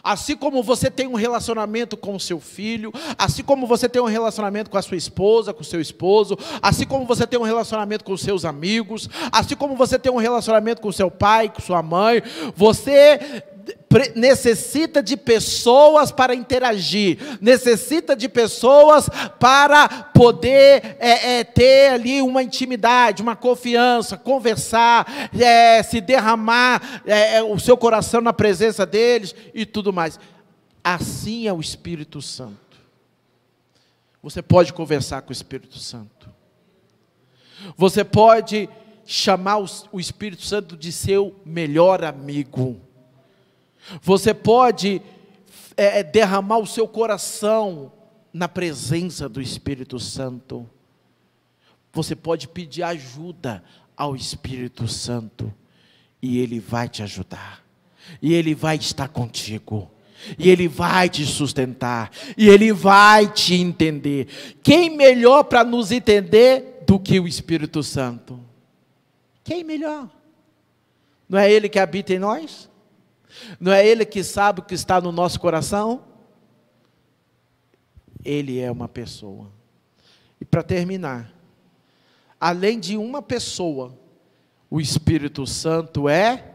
Assim 0.03 0.37
como 0.37 0.63
você 0.63 0.91
tem 0.91 1.07
um 1.07 1.15
relacionamento 1.15 1.97
com 1.97 2.15
o 2.15 2.21
seu 2.21 2.39
filho, 2.39 2.93
assim 3.17 3.43
como 3.43 3.67
você 3.67 3.89
tem 3.89 4.01
um 4.01 4.07
relacionamento 4.07 4.71
com 4.71 4.77
a 4.77 4.83
sua 4.83 4.97
esposa, 4.97 5.55
com 5.55 5.63
o 5.63 5.65
seu 5.65 5.81
esposo, 5.81 6.37
assim 6.61 6.87
como 6.87 7.07
você 7.07 7.27
tem 7.27 7.39
um 7.39 7.45
relacionamento 7.45 8.05
com 8.05 8.13
os 8.13 8.21
seus 8.21 8.45
amigos, 8.45 9.09
assim 9.33 9.57
como 9.57 9.75
você 9.75 9.99
tem 9.99 10.13
um 10.13 10.17
relacionamento 10.17 10.83
com 10.83 10.93
seu 10.93 11.11
pai, 11.11 11.49
com 11.49 11.61
sua 11.61 11.83
mãe, 11.83 12.23
você 12.55 13.43
necessita 14.15 15.03
de 15.03 15.17
pessoas 15.17 16.13
para 16.13 16.35
interagir, 16.35 17.19
necessita 17.41 18.15
de 18.15 18.29
pessoas 18.29 19.09
para 19.39 19.89
poder 19.89 20.97
é, 20.99 21.39
é, 21.39 21.45
ter 21.45 21.93
ali 21.93 22.21
uma 22.21 22.43
intimidade, 22.43 23.23
uma 23.23 23.37
confiança, 23.37 24.17
conversar, 24.17 25.31
é, 25.39 25.83
se 25.83 26.01
derramar 26.01 27.03
é, 27.07 27.37
é, 27.37 27.43
o 27.43 27.59
seu 27.59 27.77
coração 27.77 28.21
na 28.21 28.33
presença 28.33 28.85
deles 28.85 29.35
e 29.55 29.65
tudo 29.65 29.93
mais. 29.93 30.19
Assim 30.83 31.47
é 31.47 31.53
o 31.53 31.61
Espírito 31.61 32.21
Santo. 32.23 32.57
Você 34.23 34.43
pode 34.43 34.73
conversar 34.73 35.23
com 35.23 35.31
o 35.31 35.33
Espírito 35.33 35.79
Santo. 35.79 36.29
Você 37.77 38.05
pode 38.05 38.69
chamar 39.05 39.59
o 39.91 39.99
Espírito 39.99 40.43
Santo 40.43 40.77
de 40.77 40.93
seu 40.93 41.35
melhor 41.45 42.05
amigo. 42.05 42.88
Você 44.03 44.35
pode 44.35 45.03
é, 45.77 46.01
é, 46.01 46.03
derramar 46.03 46.59
o 46.59 46.67
seu 46.67 46.87
coração 46.87 47.93
na 48.33 48.49
presença 48.49 49.29
do 49.29 49.41
Espírito 49.41 49.99
Santo. 49.99 50.69
Você 51.93 52.15
pode 52.15 52.49
pedir 52.49 52.83
ajuda 52.83 53.63
ao 53.97 54.15
Espírito 54.15 54.87
Santo 54.87 55.53
e 56.21 56.39
ele 56.39 56.61
vai 56.61 56.89
te 56.89 57.03
ajudar. 57.03 57.65
E 58.23 58.35
ele 58.35 58.55
vai 58.55 58.77
estar 58.77 59.09
contigo. 59.09 59.91
E 60.39 60.49
ele 60.51 60.67
vai 60.67 61.09
te 61.09 61.25
sustentar. 61.25 62.11
E 62.37 62.49
ele 62.49 62.73
vai 62.73 63.31
te 63.31 63.55
entender. 63.55 64.27
Quem 64.63 64.97
melhor 64.97 65.45
para 65.45 65.65
nos 65.65 65.93
entender 65.93 66.83
do 66.87 66.99
que 66.99 67.21
o 67.21 67.29
Espírito 67.29 67.83
Santo? 67.83 68.41
Quem 69.45 69.63
melhor? 69.63 70.11
Não 71.29 71.39
é 71.39 71.51
ele 71.51 71.69
que 71.69 71.79
habita 71.79 72.13
em 72.13 72.19
nós? 72.19 72.68
Não 73.59 73.73
é 73.73 73.87
Ele 73.87 74.05
que 74.05 74.23
sabe 74.23 74.61
o 74.61 74.65
que 74.65 74.75
está 74.75 75.01
no 75.01 75.13
nosso 75.13 75.39
coração? 75.41 76.05
Ele 78.25 78.59
é 78.59 78.71
uma 78.71 78.89
pessoa. 78.89 79.51
E 80.41 80.45
para 80.45 80.63
terminar, 80.63 81.33
além 82.41 82.79
de 82.79 82.97
uma 82.97 83.23
pessoa, 83.23 83.97
o 84.71 84.81
Espírito 84.81 85.47
Santo 85.47 86.09
é 86.09 86.53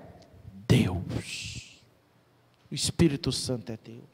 Deus. 0.67 1.82
O 2.72 2.76
Espírito 2.76 3.32
Santo 3.32 3.72
é 3.72 3.78
Deus. 3.84 4.13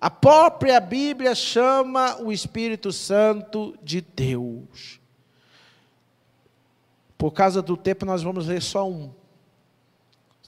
A 0.00 0.10
própria 0.10 0.80
Bíblia 0.80 1.34
chama 1.34 2.20
o 2.22 2.32
Espírito 2.32 2.90
Santo 2.90 3.76
de 3.82 4.00
Deus. 4.00 4.98
Por 7.18 7.32
causa 7.32 7.60
do 7.60 7.76
tempo, 7.76 8.06
nós 8.06 8.22
vamos 8.22 8.46
ler 8.46 8.62
só 8.62 8.88
um. 8.88 9.12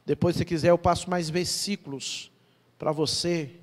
Depois, 0.05 0.37
se 0.37 0.45
quiser, 0.45 0.71
eu 0.71 0.79
passo 0.79 1.09
mais 1.09 1.31
versículos 1.31 2.31
para 2.79 2.91
você 2.91 3.61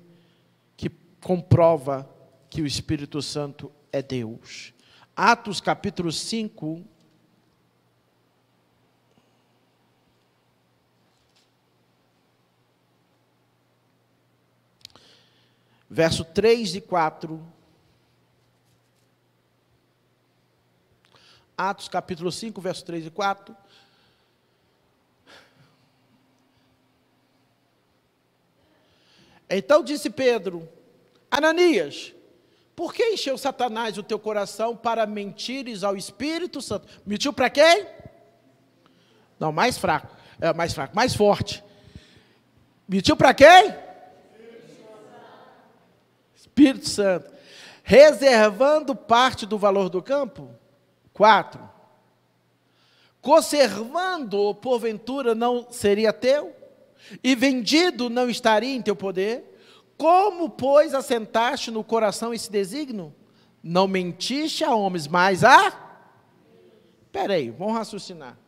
que 0.76 0.88
comprova 1.20 2.08
que 2.48 2.62
o 2.62 2.66
Espírito 2.66 3.20
Santo 3.20 3.70
é 3.92 4.00
Deus. 4.00 4.72
Atos 5.14 5.60
capítulo 5.60 6.10
5. 6.10 6.82
Verso 15.90 16.24
3 16.24 16.76
e 16.76 16.80
4. 16.80 17.46
Atos 21.58 21.88
capítulo 21.88 22.32
5, 22.32 22.58
verso 22.58 22.82
3 22.86 23.06
e 23.06 23.10
4. 23.10 23.54
Então 29.50 29.82
disse 29.82 30.08
Pedro: 30.08 30.68
Ananias, 31.28 32.14
por 32.76 32.94
que 32.94 33.04
encheu 33.10 33.36
Satanás 33.36 33.98
o 33.98 34.02
teu 34.02 34.18
coração 34.18 34.76
para 34.76 35.04
mentires 35.04 35.82
ao 35.82 35.96
Espírito 35.96 36.62
Santo? 36.62 36.86
Mentiu 37.04 37.32
para 37.32 37.50
quem? 37.50 37.86
Não, 39.38 39.50
mais 39.50 39.76
fraco. 39.76 40.16
É, 40.40 40.54
mais 40.54 40.72
fraco, 40.72 40.96
mais 40.96 41.14
forte. 41.14 41.62
Mentiu 42.88 43.16
para 43.16 43.34
quem? 43.34 43.74
Espírito 46.34 46.88
Santo. 46.88 47.30
Reservando 47.82 48.94
parte 48.94 49.44
do 49.44 49.58
valor 49.58 49.88
do 49.90 50.02
campo? 50.02 50.50
Quatro. 51.12 51.68
Conservando, 53.20 54.54
porventura, 54.54 55.34
não 55.34 55.70
seria 55.70 56.12
teu? 56.12 56.56
E 57.22 57.34
vendido 57.34 58.08
não 58.10 58.28
estaria 58.28 58.74
em 58.74 58.82
teu 58.82 58.96
poder? 58.96 59.44
Como, 59.96 60.48
pois, 60.48 60.94
assentaste 60.94 61.70
no 61.70 61.84
coração 61.84 62.32
esse 62.32 62.50
desígnio? 62.50 63.14
Não 63.62 63.86
mentiste 63.86 64.64
a 64.64 64.74
homens, 64.74 65.06
mas 65.06 65.44
a. 65.44 65.68
Espera 67.06 67.34
aí, 67.34 67.50
vamos 67.50 67.74
raciocinar. 67.74 68.38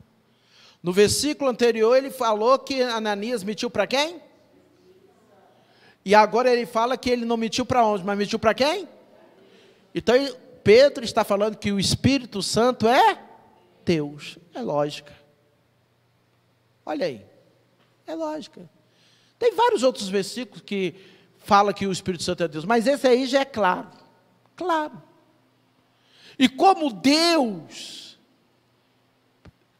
No 0.83 0.93
versículo 0.93 1.51
anterior, 1.51 1.97
ele 1.97 2.11
falou 2.11 2.59
que 2.59 2.81
Ananias 2.83 3.45
mentiu 3.45 3.71
para 3.71 3.87
quem? 3.87 4.21
E 6.05 6.15
agora 6.15 6.51
ele 6.51 6.67
fala 6.67 6.97
que 6.97 7.11
ele 7.11 7.25
não 7.25 7.37
mentiu 7.37 7.65
para 7.65 7.85
homens, 7.85 8.05
mas 8.05 8.19
mentiu 8.19 8.39
para 8.39 8.55
quem? 8.55 8.89
Então, 9.95 10.15
Pedro 10.65 11.05
está 11.05 11.23
falando 11.23 11.57
que 11.57 11.71
o 11.71 11.79
Espírito 11.79 12.43
Santo 12.43 12.89
é 12.89 13.19
Deus. 13.85 14.39
É 14.55 14.61
lógica. 14.61 15.13
Olha 16.85 17.07
aí. 17.07 17.32
É 18.13 18.15
lógica. 18.15 18.69
Tem 19.39 19.55
vários 19.55 19.83
outros 19.83 20.07
versículos 20.09 20.61
que 20.61 20.95
fala 21.39 21.73
que 21.73 21.87
o 21.87 21.93
Espírito 21.93 22.23
Santo 22.23 22.43
é 22.43 22.49
Deus, 22.49 22.67
mas 22.67 22.87
esse 22.87 23.09
aí 23.09 23.27
já 23.27 23.41
é 23.41 23.45
claro. 23.45 23.89
Claro. 24.55 25.03
E 26.39 26.49
como 26.49 26.93
Deus 26.93 28.19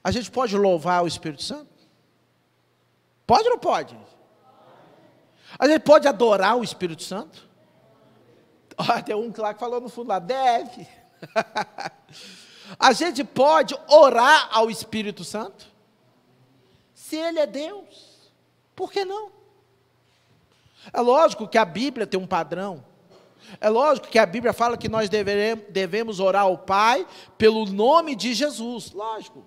A 0.05 0.11
gente 0.11 0.31
pode 0.31 0.57
louvar 0.57 1.05
o 1.05 1.07
Espírito 1.07 1.43
Santo? 1.43 1.71
Pode 3.25 3.45
ou 3.45 3.51
não 3.51 3.59
pode? 3.59 3.97
A 5.59 5.69
gente 5.69 5.83
pode 5.83 6.09
adorar 6.09 6.57
o 6.57 6.65
Espírito 6.65 7.03
Santo? 7.03 7.49
Olha, 8.77 9.03
tem 9.03 9.15
um 9.15 9.33
lá 9.37 9.55
que 9.55 9.61
falou 9.61 9.81
no 9.81 9.89
fundo 9.89 10.09
lá, 10.09 10.19
deve. 10.19 10.89
A 12.81 12.93
gente 12.93 13.23
pode 13.23 13.77
orar 13.87 14.49
ao 14.51 14.71
Espírito 14.71 15.23
Santo? 15.23 15.71
Se 16.95 17.17
ele 17.17 17.39
é 17.39 17.47
Deus, 17.47 18.12
por 18.83 18.91
que 18.91 19.05
não? 19.05 19.31
É 20.93 21.01
lógico 21.01 21.47
que 21.47 21.57
a 21.57 21.65
Bíblia 21.65 22.05
tem 22.05 22.19
um 22.19 22.27
padrão. 22.27 22.85
É 23.61 23.69
lógico 23.69 24.09
que 24.09 24.19
a 24.19 24.27
Bíblia 24.27 24.53
fala 24.53 24.77
que 24.77 24.89
nós 24.89 25.09
devemos 25.09 26.19
orar 26.19 26.43
ao 26.43 26.59
Pai 26.59 27.07
pelo 27.39 27.65
nome 27.65 28.17
de 28.17 28.35
Jesus. 28.35 28.91
Lógico. 28.91 29.45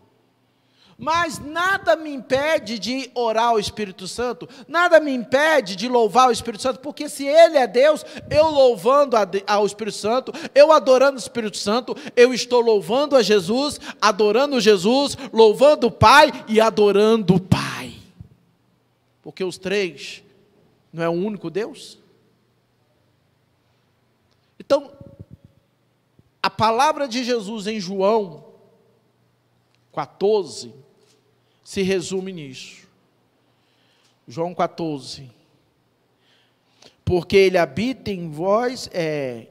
Mas 0.98 1.38
nada 1.38 1.98
me 1.98 2.14
impede 2.14 2.80
de 2.80 3.12
orar 3.14 3.50
ao 3.50 3.60
Espírito 3.60 4.08
Santo, 4.08 4.48
nada 4.70 5.02
me 5.02 5.12
impede 5.12 5.76
de 5.76 5.90
louvar 5.90 6.30
o 6.30 6.32
Espírito 6.32 6.64
Santo, 6.64 6.80
porque 6.80 7.10
se 7.10 7.26
Ele 7.26 7.58
é 7.58 7.68
Deus, 7.68 8.06
eu 8.30 8.50
louvando 8.50 9.18
ao 9.46 9.66
Espírito 9.66 9.98
Santo, 9.98 10.32
eu 10.56 10.72
adorando 10.72 11.18
o 11.18 11.20
Espírito 11.20 11.58
Santo, 11.58 11.94
eu 12.16 12.34
estou 12.34 12.62
louvando 12.62 13.18
a 13.18 13.22
Jesus, 13.22 13.82
adorando 14.02 14.62
Jesus, 14.62 15.18
louvando 15.34 15.88
o 15.88 15.92
Pai 15.92 16.32
e 16.48 16.62
adorando 16.62 17.36
o 17.36 17.42
Pai. 17.42 17.95
Porque 19.26 19.44
os 19.44 19.58
três 19.58 20.24
não 20.94 21.02
é 21.02 21.10
um 21.10 21.26
único 21.26 21.50
Deus? 21.50 21.98
Então, 24.60 24.92
a 26.44 26.50
palavra 26.50 27.08
de 27.08 27.24
Jesus 27.24 27.66
em 27.66 27.80
João 27.80 28.54
14 29.92 30.72
se 31.64 31.82
resume 31.82 32.32
nisso. 32.32 32.88
João 34.28 34.54
14. 34.54 35.32
Porque 37.04 37.36
ele 37.36 37.58
habita 37.58 38.12
em 38.12 38.30
vós, 38.30 38.88
é, 38.94 39.48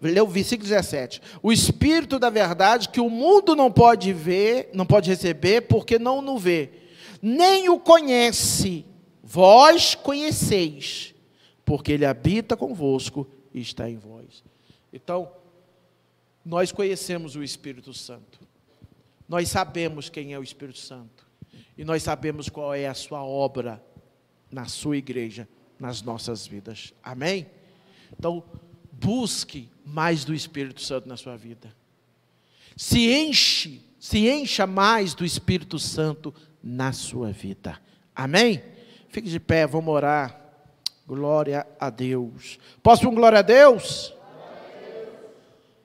Lê 0.00 0.20
o 0.20 0.26
versículo 0.28 0.68
17. 0.68 1.20
O 1.42 1.50
Espírito 1.50 2.16
da 2.16 2.30
verdade 2.30 2.90
que 2.90 3.00
o 3.00 3.10
mundo 3.10 3.56
não 3.56 3.72
pode 3.72 4.12
ver, 4.12 4.70
não 4.72 4.86
pode 4.86 5.10
receber, 5.10 5.62
porque 5.62 5.98
não 5.98 6.22
o 6.22 6.38
vê, 6.38 6.83
nem 7.24 7.70
o 7.70 7.80
conhece. 7.80 8.84
Vós 9.22 9.94
conheceis, 9.94 11.14
porque 11.64 11.92
ele 11.92 12.04
habita 12.04 12.54
convosco 12.54 13.26
e 13.54 13.60
está 13.62 13.88
em 13.88 13.96
vós. 13.96 14.44
Então, 14.92 15.32
nós 16.44 16.70
conhecemos 16.70 17.34
o 17.34 17.42
Espírito 17.42 17.94
Santo. 17.94 18.38
Nós 19.26 19.48
sabemos 19.48 20.10
quem 20.10 20.34
é 20.34 20.38
o 20.38 20.42
Espírito 20.42 20.78
Santo. 20.78 21.26
E 21.78 21.82
nós 21.82 22.02
sabemos 22.02 22.50
qual 22.50 22.74
é 22.74 22.86
a 22.86 22.92
sua 22.92 23.24
obra 23.24 23.82
na 24.52 24.66
sua 24.66 24.98
igreja, 24.98 25.48
nas 25.80 26.02
nossas 26.02 26.46
vidas. 26.46 26.92
Amém? 27.02 27.46
Então, 28.12 28.44
busque 28.92 29.70
mais 29.82 30.26
do 30.26 30.34
Espírito 30.34 30.82
Santo 30.82 31.08
na 31.08 31.16
sua 31.16 31.38
vida. 31.38 31.74
Se 32.76 33.10
enche, 33.10 33.80
se 33.98 34.28
encha 34.28 34.66
mais 34.66 35.14
do 35.14 35.24
Espírito 35.24 35.78
Santo 35.78 36.34
na 36.64 36.92
sua 36.92 37.30
vida. 37.30 37.78
Amém? 38.16 38.62
Fique 39.08 39.28
de 39.28 39.38
pé, 39.38 39.66
vamos 39.66 39.92
orar. 39.94 40.40
Glória 41.06 41.66
a 41.78 41.90
Deus. 41.90 42.58
Posso 42.82 43.06
um 43.06 43.14
glória 43.14 43.40
a 43.40 43.42
Deus? 43.42 44.14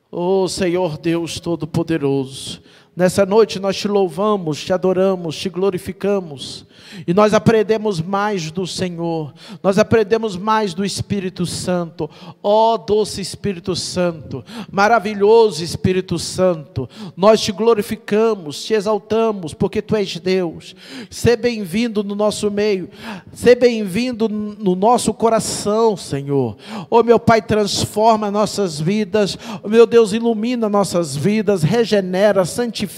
Ô 0.10 0.44
oh, 0.44 0.48
Senhor 0.48 0.98
Deus 0.98 1.40
Todo-Poderoso. 1.42 2.64
Nessa 3.00 3.26
noite 3.26 3.60
nós 3.60 3.78
te 3.78 3.88
louvamos, 3.88 4.62
te 4.62 4.74
adoramos, 4.74 5.38
te 5.38 5.47
glorificamos. 5.47 6.66
E 7.08 7.14
nós 7.14 7.34
aprendemos 7.34 8.02
mais 8.02 8.52
do 8.52 8.68
Senhor, 8.68 9.34
nós 9.64 9.78
aprendemos 9.78 10.36
mais 10.36 10.74
do 10.74 10.84
Espírito 10.84 11.45
Santo. 11.45 12.10
Ó 12.43 12.74
oh, 12.74 12.78
doce 12.78 13.22
Espírito 13.22 13.74
Santo, 13.74 14.43
maravilhoso 14.70 15.64
Espírito 15.64 16.20
Santo, 16.20 16.89
nós 17.16 17.39
te 17.39 17.54
glorificamos, 17.54 18.66
te 18.66 18.74
exaltamos, 18.74 19.54
porque 19.54 19.82
tu 19.82 19.95
és 19.95 20.18
Deus. 20.18 20.76
Seja 21.10 21.38
bem-vindo 21.38 22.04
no 22.04 22.16
nosso 22.16 22.52
meio, 22.52 22.89
seja 23.32 23.56
bem-vindo 23.56 24.28
no 24.28 24.76
nosso 24.76 25.14
coração, 25.14 25.95
Senhor. 25.95 26.58
Ó 26.91 27.00
oh, 27.00 27.04
meu 27.04 27.20
Pai, 27.20 27.41
transforma 27.41 28.30
nossas 28.30 28.78
vidas, 28.78 29.38
oh, 29.64 29.70
meu 29.70 29.86
Deus, 29.86 30.12
ilumina 30.12 30.68
nossas 30.68 31.16
vidas, 31.16 31.64
regenera, 31.64 32.43
santifica 32.43 32.89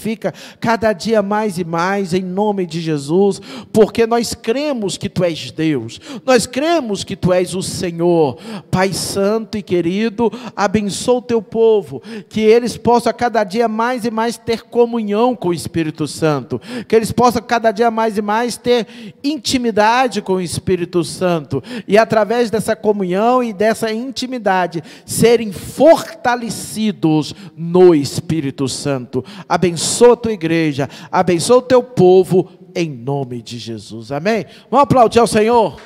cada 0.60 0.92
dia 0.92 1.22
mais 1.22 1.58
e 1.58 1.64
mais, 1.64 2.12
em 2.14 2.22
nome 2.22 2.66
de 2.66 2.80
Jesus 2.80 3.40
porque 3.72 4.06
nós 4.06 4.34
cremos 4.34 4.96
que 4.96 5.08
tu 5.08 5.24
és 5.24 5.50
Deus, 5.50 6.00
nós 6.24 6.46
cremos 6.46 7.04
que 7.04 7.16
tu 7.16 7.32
és 7.32 7.54
o 7.54 7.62
Senhor. 7.62 8.38
Pai 8.70 8.92
Santo 8.92 9.58
e 9.58 9.62
querido, 9.62 10.30
abençoa 10.56 11.18
o 11.18 11.22
teu 11.22 11.42
povo, 11.42 12.02
que 12.28 12.40
eles 12.40 12.76
possam 12.76 13.12
cada 13.12 13.44
dia 13.44 13.68
mais 13.68 14.04
e 14.04 14.10
mais 14.10 14.36
ter 14.36 14.62
comunhão 14.62 15.34
com 15.34 15.48
o 15.48 15.54
Espírito 15.54 16.06
Santo, 16.06 16.60
que 16.86 16.94
eles 16.94 17.12
possam 17.12 17.42
cada 17.42 17.70
dia 17.70 17.90
mais 17.90 18.16
e 18.16 18.22
mais 18.22 18.56
ter 18.56 18.86
intimidade 19.22 20.22
com 20.22 20.34
o 20.34 20.40
Espírito 20.40 21.04
Santo, 21.04 21.62
e 21.86 21.98
através 21.98 22.50
dessa 22.50 22.74
comunhão 22.74 23.42
e 23.42 23.52
dessa 23.52 23.92
intimidade, 23.92 24.82
serem 25.04 25.52
fortalecidos 25.52 27.34
no 27.56 27.94
Espírito 27.94 28.68
Santo. 28.68 29.24
Abençoa 29.72 30.12
a 30.12 30.16
tua 30.16 30.32
igreja, 30.32 30.86
abençoa 31.10 31.56
o 31.56 31.62
teu 31.62 31.82
povo 31.82 32.52
em 32.74 32.90
nome 32.90 33.40
de 33.40 33.58
Jesus. 33.58 34.12
Amém? 34.12 34.44
Vamos 34.70 34.84
aplaudir 34.84 35.18
ao 35.18 35.26
Senhor. 35.26 35.80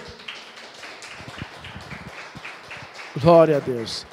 Glória 3.16 3.58
a 3.58 3.60
Deus. 3.60 4.04